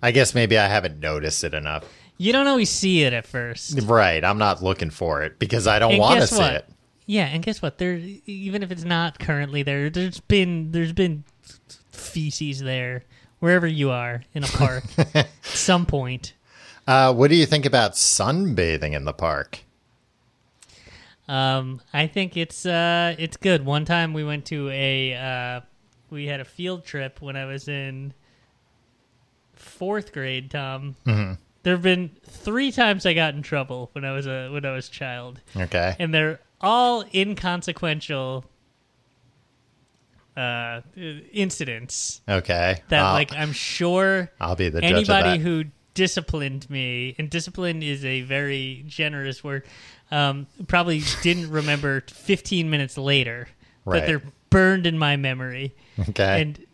[0.02, 1.86] I guess maybe I haven't noticed it enough.
[2.18, 3.80] You don't always see it at first.
[3.84, 4.24] Right.
[4.26, 6.54] I'm not looking for it because I don't want to see what?
[6.54, 6.70] it.
[7.10, 7.78] Yeah, and guess what?
[7.80, 11.24] There, even if it's not currently there, there's been there's been
[11.92, 13.06] feces there
[13.40, 14.84] wherever you are in a park
[15.16, 16.34] at some point.
[16.86, 19.60] Uh, what do you think about sunbathing in the park?
[21.30, 23.66] Um, I think it's uh, it's good.
[23.66, 25.62] One time we went to a uh,
[26.10, 28.14] we had a field trip when I was in
[29.54, 30.52] fourth grade.
[30.52, 31.34] Tom, Mm-hmm.
[31.64, 34.72] there have been three times I got in trouble when I was a when I
[34.72, 35.96] was a child, Okay.
[36.00, 38.46] and they're all inconsequential
[40.36, 40.82] uh,
[41.34, 42.82] incidents Okay.
[42.90, 48.06] that I'll, like I'm sure I'll be the anybody who disciplined me and discipline is
[48.06, 49.66] a very generous word
[50.12, 53.48] um, probably didn't remember 15 minutes later
[53.84, 54.00] Right.
[54.02, 55.74] but they're burned in my memory
[56.10, 56.42] Okay.
[56.42, 56.66] and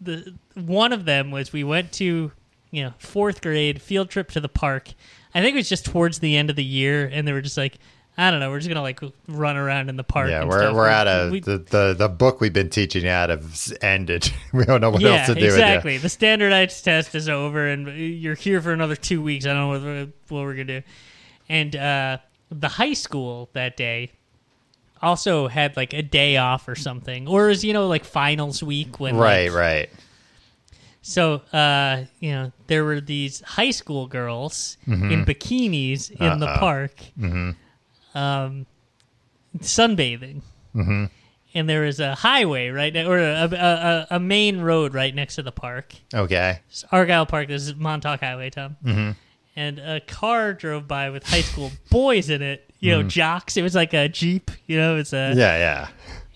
[0.00, 2.32] the, the one of them was we went to
[2.70, 4.88] you know fourth grade field trip to the park
[5.34, 7.58] i think it was just towards the end of the year and they were just
[7.58, 7.78] like
[8.16, 10.58] i don't know we're just gonna like run around in the park yeah, and we're
[10.60, 10.74] stuff.
[10.74, 14.30] we're out of We- the, the the book we've been teaching out of ended.
[14.52, 15.98] we don't know what yeah, else to do exactly.
[15.98, 19.46] The standardized test is over, and you're here for another two weeks.
[19.46, 20.82] I don't know what, we're- what we're gonna do.
[21.48, 22.18] And uh,
[22.50, 24.12] the high school that day
[25.02, 29.00] also had like a day off or something, or is you know like finals week
[29.00, 29.16] when.
[29.16, 29.50] Right.
[29.50, 29.90] like- Right.
[31.02, 36.58] So uh, you know there were these high school girls in bikinis in the Uh-oh.
[36.60, 36.92] park,
[38.14, 38.66] um,
[39.58, 40.42] sunbathing.
[41.56, 45.14] And there is a highway right, ne- or a, a, a, a main road right
[45.14, 45.94] next to the park.
[46.12, 46.58] Okay.
[46.68, 47.46] It's Argyle Park.
[47.48, 48.76] This is Montauk Highway, Tom.
[48.84, 49.10] Mm-hmm.
[49.54, 52.68] And a car drove by with high school boys in it.
[52.80, 53.56] You know, jocks.
[53.56, 54.50] It was like a jeep.
[54.66, 55.56] You know, it's a Yeah.
[55.56, 55.88] Yeah.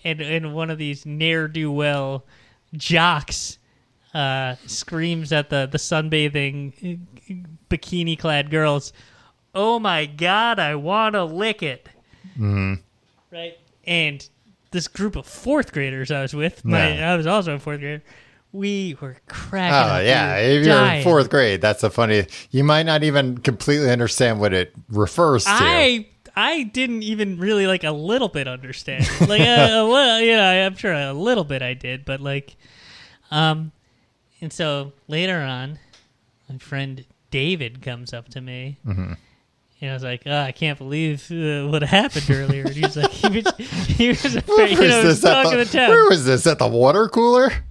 [0.05, 2.25] and and one of these ne'er do well
[2.73, 3.57] jocks
[4.13, 6.99] uh, screams at the the sunbathing
[7.69, 8.93] bikini clad girls,
[9.59, 11.89] "Oh my god, I want to lick it!"
[12.37, 12.75] Mm-hmm.
[13.31, 14.27] Right, and
[14.71, 17.11] this group of fourth graders I was with, my Yeah.
[17.11, 18.03] I was also a fourth grader.
[18.51, 19.75] We were cracking.
[19.75, 20.03] Oh up.
[20.03, 22.25] yeah, We if you're in fourth grade, that's a funny.
[22.51, 25.51] You might not even completely understand what it refers to.
[25.51, 29.07] I I didn't even really like a little bit understand.
[29.27, 32.55] Like a, a little, you know, I'm sure a little bit I did, but like,
[33.29, 33.71] um,
[34.41, 35.79] and so later on,
[36.47, 38.77] my friend David comes up to me.
[38.85, 39.13] Mm-hmm.
[39.81, 42.63] And I was like, oh, I can't believe uh, what happened earlier.
[42.65, 43.55] And he was like, he was,
[43.87, 45.89] he was afraid, you was know, was this at talking the- to town.
[45.89, 47.51] Where was this at the water cooler?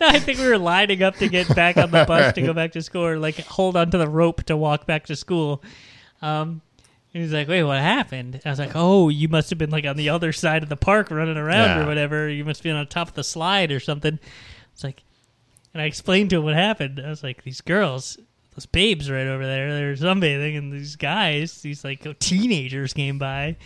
[0.00, 2.52] No, I think we were lining up to get back on the bus to go
[2.52, 5.62] back to school, or like hold onto the rope to walk back to school.
[6.20, 6.60] Um,
[7.14, 9.70] and he's like, "Wait, what happened?" And I was like, "Oh, you must have been
[9.70, 11.84] like on the other side of the park running around Yeah.
[11.84, 12.28] or whatever.
[12.28, 14.18] You must be on top of the slide or something."
[14.72, 15.04] It's like,
[15.72, 17.00] and I explained to him what happened.
[17.04, 18.18] I was like, "These girls."
[18.56, 23.56] Those babes right over there, they're sunbathing, and these guys, these like teenagers came by,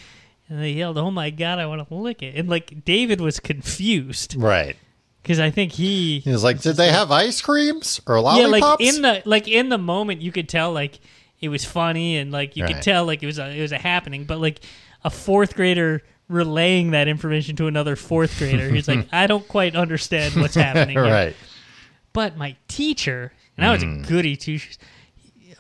[0.49, 3.39] and they yelled, "Oh my god, I want to lick it!" And like David was
[3.39, 4.77] confused Right.
[5.23, 8.91] because I think he He was like, "Did they have ice creams or lollipops?" yeah,
[8.91, 10.99] like in the like in the moment, you could tell like
[11.41, 13.79] it was funny and like you could tell like it was a, it was a
[13.79, 14.25] happening.
[14.25, 14.59] But like
[15.05, 19.77] a fourth grader relaying that information to another fourth grader, he's like, I don't quite
[19.77, 20.97] understand what's happening.
[20.97, 21.37] here." right.
[22.13, 24.07] But my teacher, and I was a mm.
[24.09, 24.79] goody two shoes.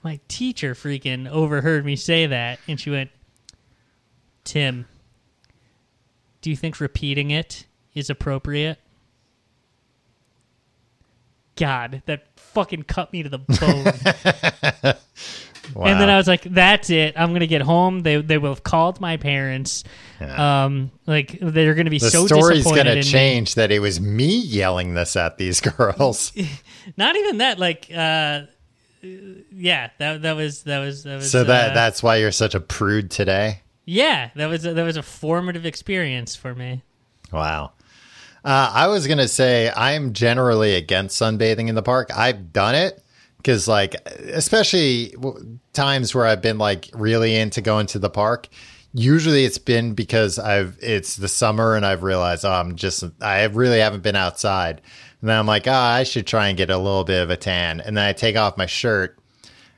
[0.03, 3.11] My teacher freaking overheard me say that, and she went,
[4.45, 4.87] "Tim,
[6.41, 8.79] do you think repeating it is appropriate?"
[11.57, 14.95] God, that fucking cut me to the bone.
[15.75, 15.87] Wow.
[15.87, 17.14] And then I was like, "That's it.
[17.16, 18.01] I'm gonna get home.
[18.01, 19.85] They they will have called my parents.
[20.21, 24.01] Um, like they're gonna be the so story's in to me." change that it was
[24.01, 26.33] me yelling this at these girls.
[26.97, 27.59] Not even that.
[27.59, 28.43] Like, uh,
[29.03, 31.31] yeah, that that was that was that was.
[31.31, 33.61] so that uh, that's why you're such a prude today.
[33.85, 36.83] yeah, that was that was a formative experience for me.
[37.33, 37.73] Wow.
[38.43, 42.11] Uh, I was gonna say I'm generally against sunbathing in the park.
[42.14, 43.03] I've done it
[43.43, 45.14] because, like, especially
[45.72, 48.49] times where I've been like really into going to the park.
[48.93, 53.45] Usually, it's been because I've it's the summer and I've realized oh, I'm just I
[53.45, 54.80] really haven't been outside,
[55.20, 57.36] and then I'm like, ah, I should try and get a little bit of a
[57.36, 59.16] tan, and then I take off my shirt.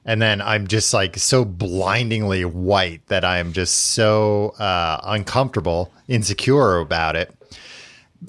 [0.04, 6.78] And then I'm just like so blindingly white that I'm just so uh, uncomfortable, insecure
[6.78, 7.32] about it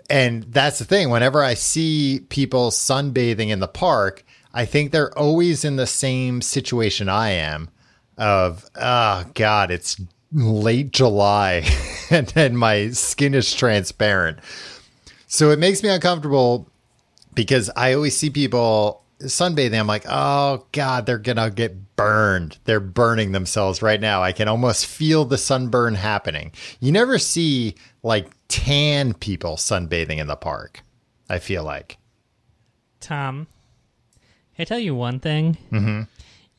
[0.10, 5.18] and that's the thing whenever i see people sunbathing in the park i think they're
[5.18, 7.70] always in the same situation i am
[8.18, 10.00] of oh god it's
[10.32, 11.64] late july
[12.10, 14.40] and then my skin is transparent
[15.28, 16.68] so it makes me uncomfortable
[17.34, 22.58] because i always see people sunbathing, I'm like, oh god, they're gonna get burned.
[22.66, 24.22] They're burning themselves right now.
[24.22, 26.52] I can almost feel the sunburn happening.
[26.80, 30.84] You never see like tan people sunbathing in the park.
[31.30, 31.98] I feel like.
[33.00, 33.48] Tom,
[34.58, 35.58] I tell you one thing?
[35.72, 36.02] Mm-hmm.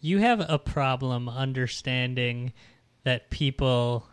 [0.00, 2.52] You have a problem understanding
[3.04, 4.06] that people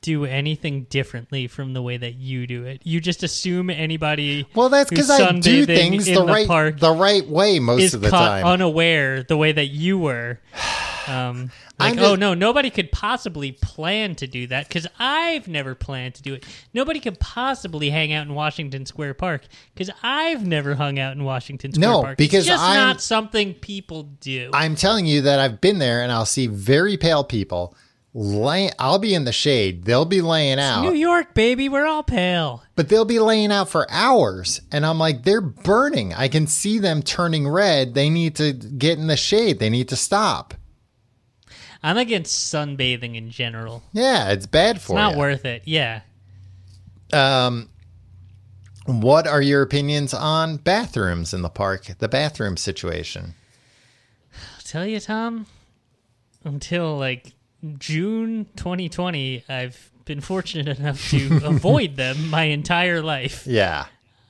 [0.00, 2.82] do anything differently from the way that you do it.
[2.84, 4.46] You just assume anybody.
[4.54, 8.00] Well, that's because I do things the, the right park the right way most of
[8.00, 8.44] the time.
[8.44, 10.40] unaware the way that you were.
[11.08, 15.74] Um, like, just- oh no, nobody could possibly plan to do that because I've never
[15.74, 16.44] planned to do it.
[16.74, 19.42] Nobody could possibly hang out in Washington Square Park
[19.74, 22.18] because I've never hung out in Washington Square No, Park.
[22.18, 24.50] because it's just I'm- not something people do.
[24.52, 27.74] I'm telling you that I've been there and I'll see very pale people.
[28.14, 29.84] Lay, I'll be in the shade.
[29.84, 30.82] They'll be laying out.
[30.82, 32.62] New York, baby, we're all pale.
[32.74, 36.78] but they'll be laying out for hours and i'm like they're burning i can see
[36.78, 40.54] them turning red they need to get in the shade they need to stop
[41.82, 43.82] I'm against sunbathing in general.
[43.92, 45.62] yeah it's bad for It's not you worth it.
[45.64, 46.00] Yeah.
[47.12, 47.68] um
[48.86, 53.34] what are your opinions on bathrooms in the park the bathroom situation
[54.34, 55.46] I'll tell you, Tom,
[56.44, 57.32] until like
[57.78, 63.46] June 2020, I've been fortunate enough to avoid them my entire life.
[63.46, 63.86] yeah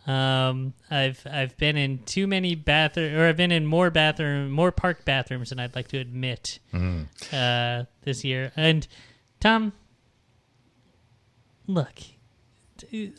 [0.09, 4.72] Um, I've I've been in too many bathroom, or I've been in more bathroom, more
[4.72, 6.59] park bathrooms than I'd like to admit
[7.32, 8.50] uh, this year.
[8.56, 8.88] And
[9.38, 9.74] Tom,
[11.66, 11.92] look,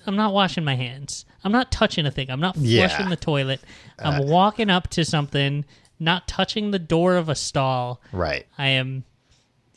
[0.07, 1.25] I'm not washing my hands.
[1.43, 2.29] I'm not touching a thing.
[2.29, 2.87] I'm not Yeah.
[2.87, 3.61] flushing the toilet.
[3.99, 5.65] I'm walking up to something,
[5.99, 8.01] not touching the door of a stall.
[8.11, 9.03] right I am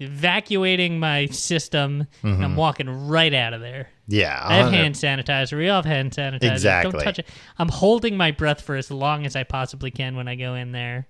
[0.03, 2.07] evacuating my system.
[2.23, 3.89] And I'm walking right out of there.
[4.09, 5.57] yeah I have 100 hand sanitizer.
[5.57, 6.53] We all have hand sanitizer.
[6.53, 6.93] Exactly.
[6.93, 7.29] Don't touch it.
[7.59, 10.73] I'm holding my breath for as long as I possibly can when I go in
[10.73, 11.07] there.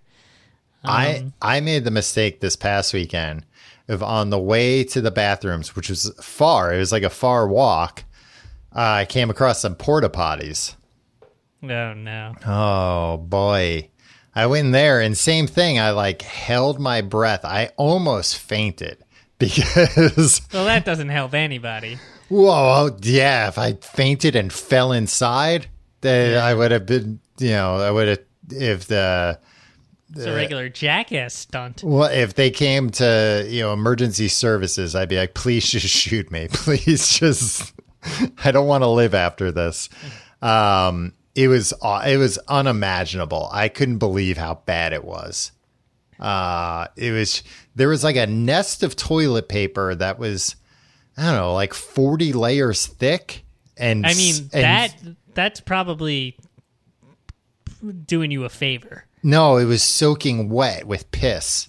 [0.84, 3.44] I Um, I made the mistake this past weekend
[3.88, 6.72] of on the way to the bathrooms, which was far.
[6.74, 8.04] It was like a far walk.
[8.74, 10.74] Uh, I came across some porta potties.
[11.62, 12.34] Oh no.
[12.46, 13.88] Oh boy.
[14.34, 15.78] I went in there and same thing.
[15.78, 17.44] I like held my breath.
[17.44, 18.98] I almost fainted
[19.38, 21.98] because Well, that doesn't help anybody.
[22.28, 25.66] whoa, yeah, if I fainted and fell inside,
[26.00, 28.18] then I would have been, you know, I would have
[28.50, 29.38] if the
[30.14, 31.82] It's a regular jackass stunt.
[31.84, 36.30] well, if they came to, you know, emergency services, I'd be like, please just shoot
[36.30, 36.48] me.
[36.52, 37.72] Please just
[38.44, 39.88] I don't want to live after this.
[40.40, 43.48] Um it was it was unimaginable.
[43.52, 45.52] I couldn't believe how bad it was.
[46.20, 47.42] Uh it was
[47.74, 50.56] there was like a nest of toilet paper that was
[51.16, 53.44] I don't know, like 40 layers thick
[53.76, 54.94] and I mean and- that
[55.34, 56.36] that's probably
[58.06, 59.04] doing you a favor.
[59.22, 61.68] No, it was soaking wet with piss.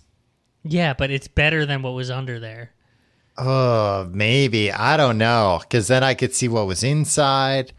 [0.64, 2.72] Yeah, but it's better than what was under there.
[3.38, 4.72] Oh, maybe.
[4.72, 5.60] I don't know.
[5.62, 7.74] Because then I could see what was inside.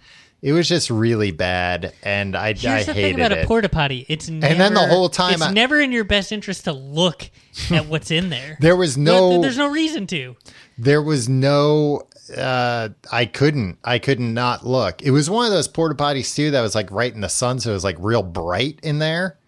[0.44, 1.94] It was just really bad.
[2.02, 3.44] And I, I Here's the thing about it.
[3.44, 4.04] a porta potty.
[4.10, 7.30] It's never, then the whole time it's I- never in your best interest to look
[7.70, 8.58] at what's in there.
[8.60, 10.36] there was There- no, there's no reason to.
[10.76, 12.02] there was no,
[12.36, 15.00] uh, I couldn't, I could not not look.
[15.00, 17.58] It was one of those porta potties too that was like right in the sun.
[17.58, 19.38] So it was like real bright in there.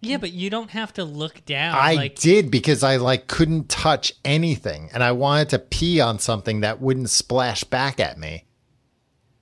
[0.00, 1.76] Yeah, but you don't have to look down.
[1.76, 4.90] I like did because I like couldn't touch anything.
[4.92, 8.44] And I wanted to pee on something that wouldn't splash back at me.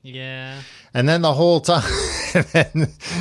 [0.06, 0.62] Yeah.
[0.94, 1.82] And then the whole time,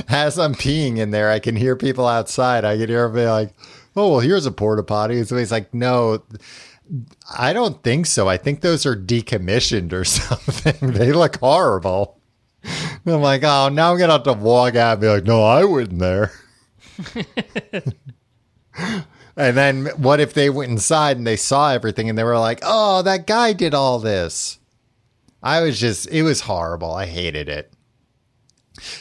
[0.08, 2.64] as I'm peeing in there, I can hear people outside.
[2.64, 3.54] I can hear everybody like,
[3.96, 6.24] "Oh, well, here's a porta potty." And so he's like, "No,
[7.38, 8.30] I don't think so.
[8.30, 10.92] I think those are decommissioned or something.
[10.92, 12.20] they look horrible."
[12.64, 15.44] And I'm like, "Oh, now I'm gonna have to walk out and be like, no,
[15.44, 16.32] I wouldn't there."
[19.36, 22.60] and then what if they went inside and they saw everything and they were like,
[22.64, 24.60] "Oh, that guy did all this."
[25.46, 26.92] I was just, it was horrible.
[26.92, 27.72] I hated it.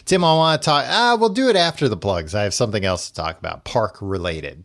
[0.04, 0.84] Tim, I want to talk.
[0.86, 2.34] Ah, we'll do it after the plugs.
[2.34, 4.64] I have something else to talk about, park related.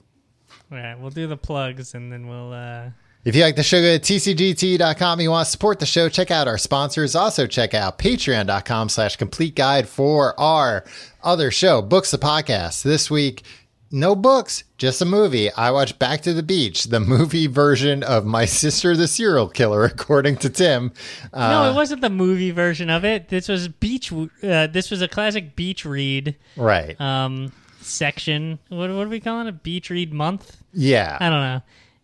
[0.72, 2.54] All right, we'll do the plugs and then we'll.
[2.54, 2.90] uh
[3.24, 5.22] If you like the show, go to tcgt.com.
[5.22, 7.16] You want to support the show, check out our sponsors.
[7.16, 10.84] Also, check out patreon.com slash complete guide for our
[11.24, 12.84] other show, Books the Podcast.
[12.84, 13.44] This week,
[13.92, 15.52] no books, just a movie.
[15.52, 19.84] I watched Back to the Beach, the movie version of My Sister the Serial Killer,
[19.86, 20.92] according to Tim.
[21.34, 23.30] Uh, no, it wasn't the movie version of it.
[23.30, 24.12] This was beach.
[24.12, 27.00] Uh, this was a classic beach read right.
[27.02, 28.60] um section.
[28.70, 29.50] What what are we calling it?
[29.50, 30.58] A beach read month?
[30.74, 31.18] yeah.
[31.20, 31.62] I don't know.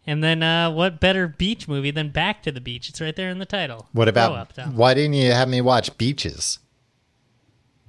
[0.08, 2.90] And then uh, what better beach movie than Back to the Beach?
[2.90, 3.88] It's right there in the title.
[3.92, 6.60] What about up, why didn't you have me watch Beaches?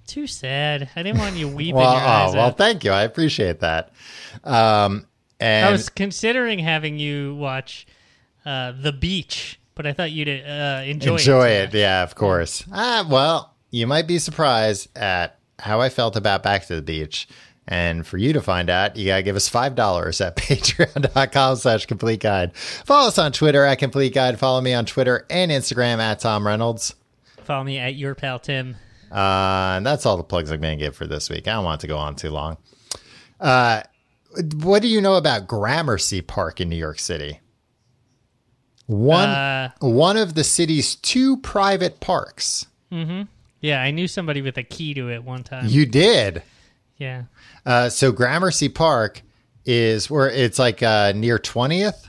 [0.07, 0.89] Too sad.
[0.95, 2.59] I didn't want you weeping Well, your eyes oh, well, out.
[2.59, 2.91] thank you.
[2.93, 3.93] I appreciate that.
[4.45, 5.07] Um,
[5.41, 7.87] and I was considering having you watch
[8.45, 11.75] uh, The Beach, but I thought you'd uh, enjoy, enjoy it.
[11.75, 11.79] it.
[11.81, 12.65] Yeah, of course.
[12.73, 17.29] Ah, well, you might be surprised at how I felt about Back to the Beach.
[17.69, 21.87] And for you to find out, you gotta give us five dollars at patreon.com slash
[21.87, 22.57] complete guide.
[22.57, 24.39] Follow us on Twitter at complete guide.
[24.39, 26.95] Follow me on Twitter and Instagram at Tom Reynolds.
[27.43, 28.77] Follow me at your pal Tim.
[29.17, 31.49] Uh, and that's all the plugs I'm going to give for this week.
[31.49, 32.59] I don't want to go on too long.
[33.41, 33.83] Uh,
[34.57, 37.41] what do you know about Gramercy Park in New York City?
[38.87, 42.67] One Uh, one of the city's two private parks.
[43.61, 45.67] Yeah, I knew somebody with a key to it one time.
[45.67, 46.43] You did.
[46.99, 47.25] yeah.
[47.65, 49.23] Uh, so Gramercy Park
[49.65, 52.09] is where it's like uh, near 20th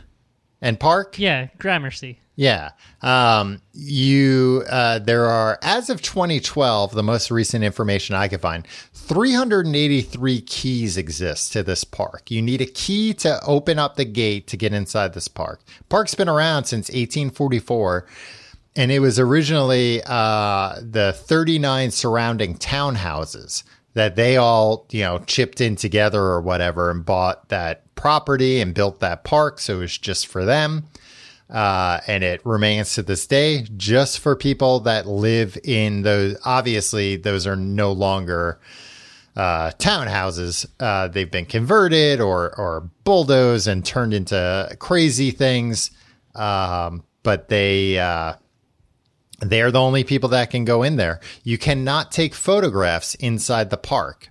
[0.62, 1.18] and Park.
[1.18, 2.20] Yeah, Gramercy.
[2.38, 2.70] Yeah.
[3.02, 8.66] Um, you, uh, there are, as of 2012, the most recent information I could find,
[8.94, 12.30] 383 keys exist to this park.
[12.30, 15.62] You need a key to open up the gate to get inside this park.
[15.90, 18.06] Park's been around since 1844.
[18.76, 23.64] And it was originally uh, the 39 surrounding townhouses
[23.96, 28.76] that they all, you know, chipped in together or whatever and bought that property and
[28.76, 29.60] built that park.
[29.60, 30.86] So it was just for them.
[31.50, 36.36] Uh, and it remains to this day just for people that live in those.
[36.44, 38.60] Obviously, those are no longer
[39.38, 40.66] uh, townhouses.
[40.80, 45.92] Uh, they've been converted or or bulldozed and turned into crazy things.
[46.36, 48.34] Um, but they uh,
[49.40, 51.20] they're the only people that can go in there.
[51.44, 54.30] You cannot take photographs inside the park.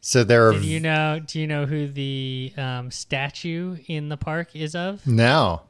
[0.00, 1.20] So there are Do you know?
[1.24, 5.06] Do you know who the um, statue in the park is of?
[5.06, 5.62] no.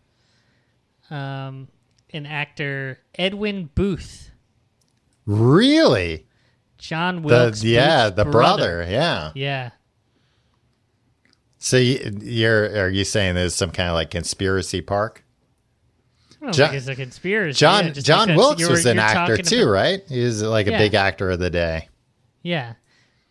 [1.13, 1.69] Um,
[2.15, 4.31] an actor, Edwin Booth,
[5.27, 6.27] Really?
[6.79, 7.63] John The Wilkes.
[7.63, 8.87] yeah, Booth's the brother.
[8.89, 9.31] Yeah.
[9.35, 9.71] Yeah.
[11.59, 15.25] So you, you're are you saying there's some kind of like conspiracy park?
[16.51, 17.57] John- think it's a conspiracy.
[17.59, 20.03] John yeah, John because Wilkes was an actor too, about- right?
[20.09, 20.79] He was like a Yeah.
[20.79, 21.89] big actor of the day.
[22.43, 22.73] Yeah.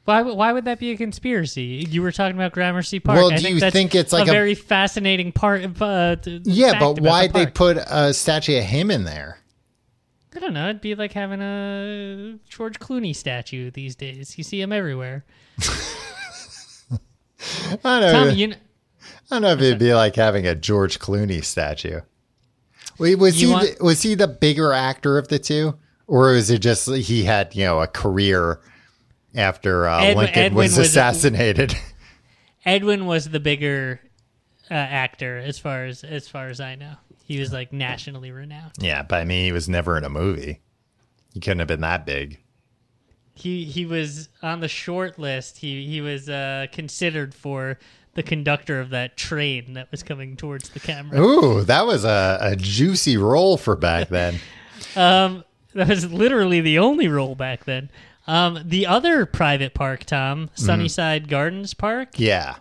[0.06, 1.86] Why, would- why would that be a conspiracy?
[1.90, 3.18] You were talking about Gramercy Park.
[3.18, 5.64] Well, I do think you that's think it's like a, a- very fascinating part?
[5.82, 7.54] Uh, t- Yeah, fact but about why'd they park.
[7.54, 9.38] put a statue of him in there?
[10.36, 10.70] I don't know.
[10.70, 14.38] It'd be like having a George Clooney statue these days.
[14.38, 15.26] You see him everywhere.
[17.84, 18.12] I don't know.
[18.12, 18.60] Tom, you kn-
[19.30, 22.02] I don't know if it'd be like having a George Clooney statue.
[23.00, 25.76] Wait, was You he want- the, was he the bigger actor of the two,
[26.08, 28.60] or was it just he had you know a career
[29.36, 31.76] after uh, Edwin- Lincoln Edwin was was- assassinated?
[32.66, 34.00] Edwin was the bigger
[34.70, 36.94] uh, actor, as far as as far as I know.
[37.24, 38.74] He was like nationally renowned.
[38.80, 40.60] yeah, but I mean he was never in a movie.
[41.34, 42.40] He couldn't have been that big.
[43.34, 45.58] He he was on the short list.
[45.60, 47.80] He he was uh, considered for
[48.14, 51.18] the conductor of that train that was coming towards the camera.
[51.22, 54.36] Ooh, that was a, a juicy role for back then.
[54.96, 57.90] Um, that was literally the only role back then.
[58.28, 60.66] Um, the other private park, Tom, Mm-hmm.
[60.66, 62.58] Sunnyside Gardens Park, yeah.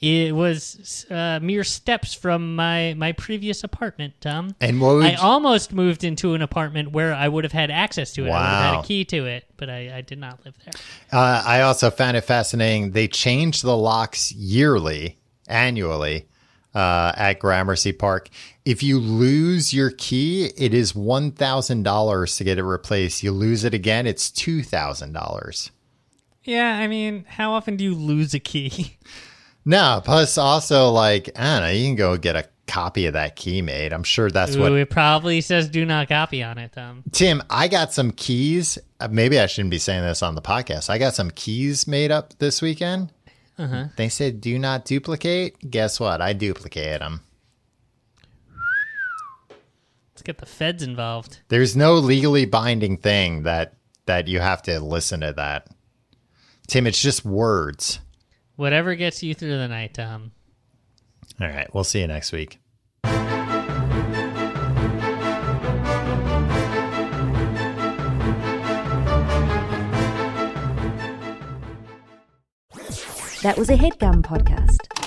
[0.00, 4.54] it was uh, mere steps from my my previous apartment, Tom.
[4.60, 7.70] And what would I you- almost moved into an apartment where I would have had
[7.70, 8.30] access to it.
[8.30, 10.74] I would have had a key to it, but I, I did not live there.
[11.12, 12.92] Uh, I also found it fascinating.
[12.92, 15.18] They change the locks yearly,
[15.48, 16.26] annually,
[16.74, 18.28] uh, at Gramercy Park.
[18.68, 23.22] If you lose your key, it is one thousand dollars to get it replaced.
[23.22, 25.70] You lose it again, it's two thousand dollars.
[26.44, 28.98] Yeah, I mean, how often do you lose a key?
[29.64, 33.36] No, plus also like I don't know, you can go get a copy of that
[33.36, 33.92] key made.
[33.92, 37.04] I'm sure that's Ooh, what it probably says "do not copy" on it, Tom.
[37.12, 38.78] Tim, I got some keys.
[38.98, 40.88] Uh, maybe I shouldn't be saying this on the podcast.
[40.88, 43.12] I got some keys made up this weekend.
[43.58, 43.88] Uh-huh.
[43.98, 45.70] They said do not duplicate.
[45.70, 46.22] Guess what?
[46.22, 47.20] I duplicated them.
[49.50, 51.40] Let's get the feds involved.
[51.48, 53.72] There's no legally binding thing that
[54.04, 55.68] that you have to listen to that.
[56.66, 58.00] Tim, it's just words.
[58.56, 60.32] Whatever gets you through the night, Tom.
[61.40, 62.58] All right, we'll see you next week.
[73.42, 74.97] That was a headgum podcast.